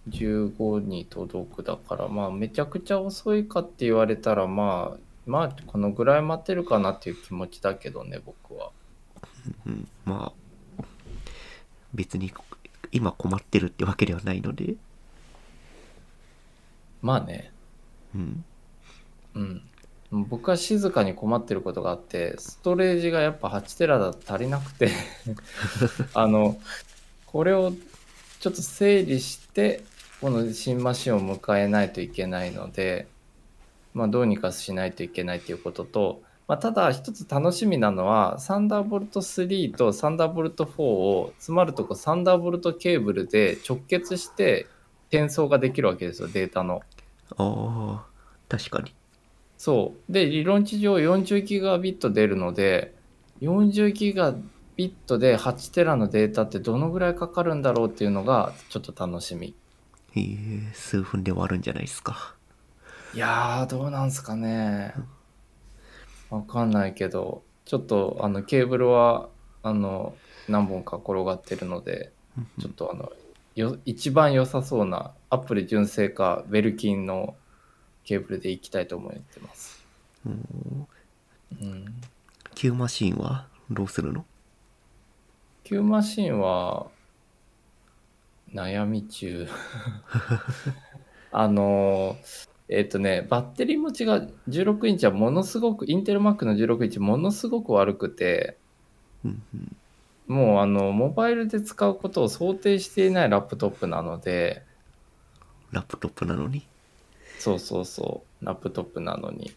[0.10, 8.72] 15に届くだから、まあ、めちゃくちゃ遅いかって言われたら、まあ、まあ、このぐらい待ってるかなっていう気持ちだけどね、僕は。
[9.66, 10.32] うん、ま
[10.80, 10.84] あ、
[11.94, 12.32] 別に
[12.92, 14.76] 今困ってるってわけではないので、
[17.02, 17.52] まあね。
[18.16, 18.46] うん。
[19.36, 19.62] うん。
[20.12, 24.90] 僕は静かに困ってることがあって、ストレージがやっぱ8テラだと足りなくて、
[26.14, 26.60] あの、
[27.26, 27.74] これを
[28.40, 29.84] ちょっと整理して、
[30.22, 33.08] この新マシンを迎えないといけないので、
[33.94, 44.68] まあどうにかしないといけないということと、まあ、ただ一つ楽しみなのは、サンダーボルト3とサンダーボルト4を、つまるとこサンダーボルトケーブルで直結して
[45.10, 46.82] 転送ができるわけですよ、データの。
[47.38, 48.06] ああ、
[48.48, 48.94] 確かに。
[49.58, 50.12] そう。
[50.12, 52.94] で、理論値上40ギガビット出るので、
[53.42, 54.36] 40ギガ
[54.76, 59.56] ビットで8テラのデータってどのぐらいかかるんだろうっていうのがちょっと楽しみ。
[60.16, 62.36] えー、数分で終わるんじゃないですか。
[63.14, 64.94] いやー、どうなんすかね。
[66.30, 69.30] わかんないけど、ちょっとあのケーブルは
[69.64, 70.16] あの
[70.48, 72.12] 何本か転がってるので、
[72.60, 73.12] ちょっとあの
[73.56, 77.36] よ一番良さそうなアップル純正かベルキンの
[78.04, 79.86] ケーブルでいきたいと思ってます。
[80.26, 80.88] うん
[81.62, 81.86] うん。
[82.54, 84.26] Q マシンはどうするの
[85.64, 86.88] ？Q マシンは
[88.54, 89.48] 悩み中
[91.32, 92.18] あの
[92.68, 98.58] えっ、とねバッテリー持ちが16インチはものすごくインテル Mac の16インチものすごく悪くて
[99.24, 99.76] うんうん。
[100.28, 104.64] もうあのモバイルで使うことを想定していないラップトップなので
[105.72, 106.66] ラップトップなのに？
[107.38, 109.54] そうそうそうラップトップなのに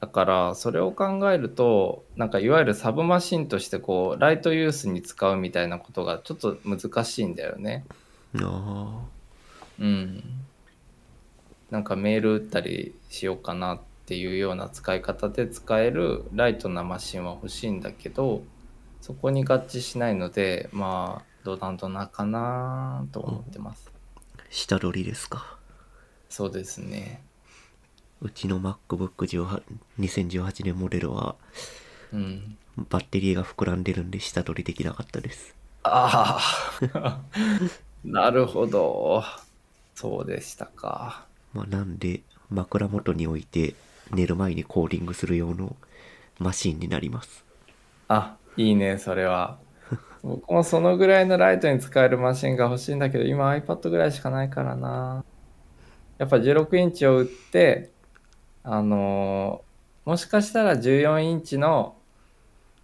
[0.00, 7.84] だからそれを考えるとなんかいわゆるサブマシンとしてこうライトユースに使うみたいなことがちょっと難しいんだよね
[8.36, 9.00] あ
[9.78, 10.22] うん。
[11.70, 18.42] なんかメール打ったりしようかなっていうような使い方で使えるライトなマシンは欲しいんだけど、
[19.00, 23.90] そこに合致しないので、まあ、どうなんとなかなと思ってます。
[24.36, 25.58] あ、下取りですか？
[26.28, 27.22] そうですね。
[28.20, 29.62] うちの MacBook
[30.00, 31.36] 2018年モデルは
[32.12, 32.56] うん。
[32.88, 35.54] バッテリーが膨らんでるんで下取りできなかったです。
[35.82, 36.38] あ
[36.94, 37.20] あ、
[38.04, 39.22] なるほど。
[39.94, 41.28] そうでしたか。
[41.52, 43.74] まあ、なんで枕元に置いて
[44.10, 45.76] 寝る前にコーディングする用の
[46.38, 47.44] マシンになります。
[48.08, 49.58] あ、いいね、それは。
[50.22, 55.24] 僕もそのぐらいのライトに使えるマシンが欲しいんだけど、今 iPad ぐらいしかないからな。
[56.18, 57.92] やっぱ16インチを売って、
[58.64, 59.68] あのー
[60.06, 62.02] もしかしたら14インチの、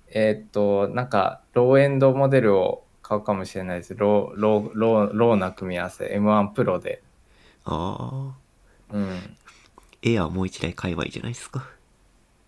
[0.08, 3.94] えーっと、なんか、ローエンドモデルを買うかもしれないです。
[3.94, 6.06] ロー、ロー、ロー、ローな組み合わせ。
[6.06, 7.02] M1 Pro で。
[7.64, 8.32] あ
[8.90, 9.36] あ、うん。
[10.02, 11.68] エアーもう一台買えばいいじゃないですか。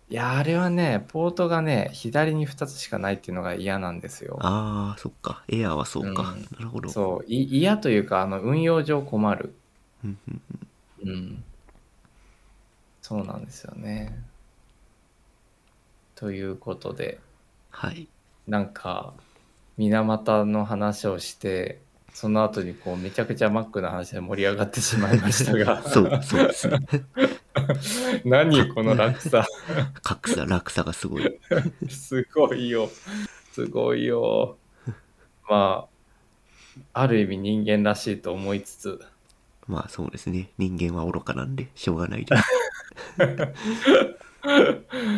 [0.09, 4.39] いや、あれはね、ポートがね、左に2つしかないっていうのが嫌なんですよ。
[4.41, 5.43] ああ、そっか。
[5.47, 6.33] エアーはそうか。
[6.33, 6.89] うんなるほど。
[6.89, 9.53] そう、い嫌というか、あの、運用上困る。
[10.03, 10.07] う
[11.07, 11.43] ん。
[13.03, 14.17] そうなんですよね。
[16.15, 17.19] ということで、
[17.69, 18.07] はい。
[18.47, 19.13] なんか、
[19.77, 21.81] 水俣の話をして、
[22.13, 26.79] その後にこう、めちゃくちゃ Mac の話で盛り上がってしまいましたが、 そう、そうですね。
[28.25, 29.45] 何この落差。
[30.01, 31.39] 格差、落差がすごい。
[31.89, 32.89] すごいよ。
[33.51, 34.57] すごいよ。
[35.47, 35.87] ま
[36.93, 38.99] あ、ある意味人間らしいと思いつつ、
[39.67, 40.49] まあそうですね。
[40.57, 42.43] 人間は愚かなんで、しょうがないです。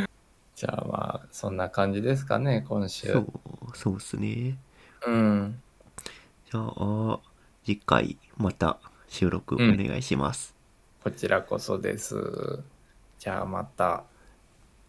[0.59, 3.07] じゃあまあ、そんな感じですかね、今週。
[3.07, 3.31] そう、
[3.73, 4.57] そうですね。
[5.07, 5.61] うん。
[6.51, 7.19] じゃあ、
[7.63, 10.53] 次回また収録お願いします。
[11.01, 12.61] こちらこそです。
[13.19, 14.03] じゃあまた。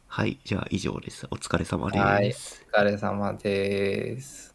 [0.08, 1.28] はい、じゃあ以上です。
[1.30, 2.24] お疲れ様はい。
[2.24, 2.66] です。
[2.72, 4.49] お疲れ様です。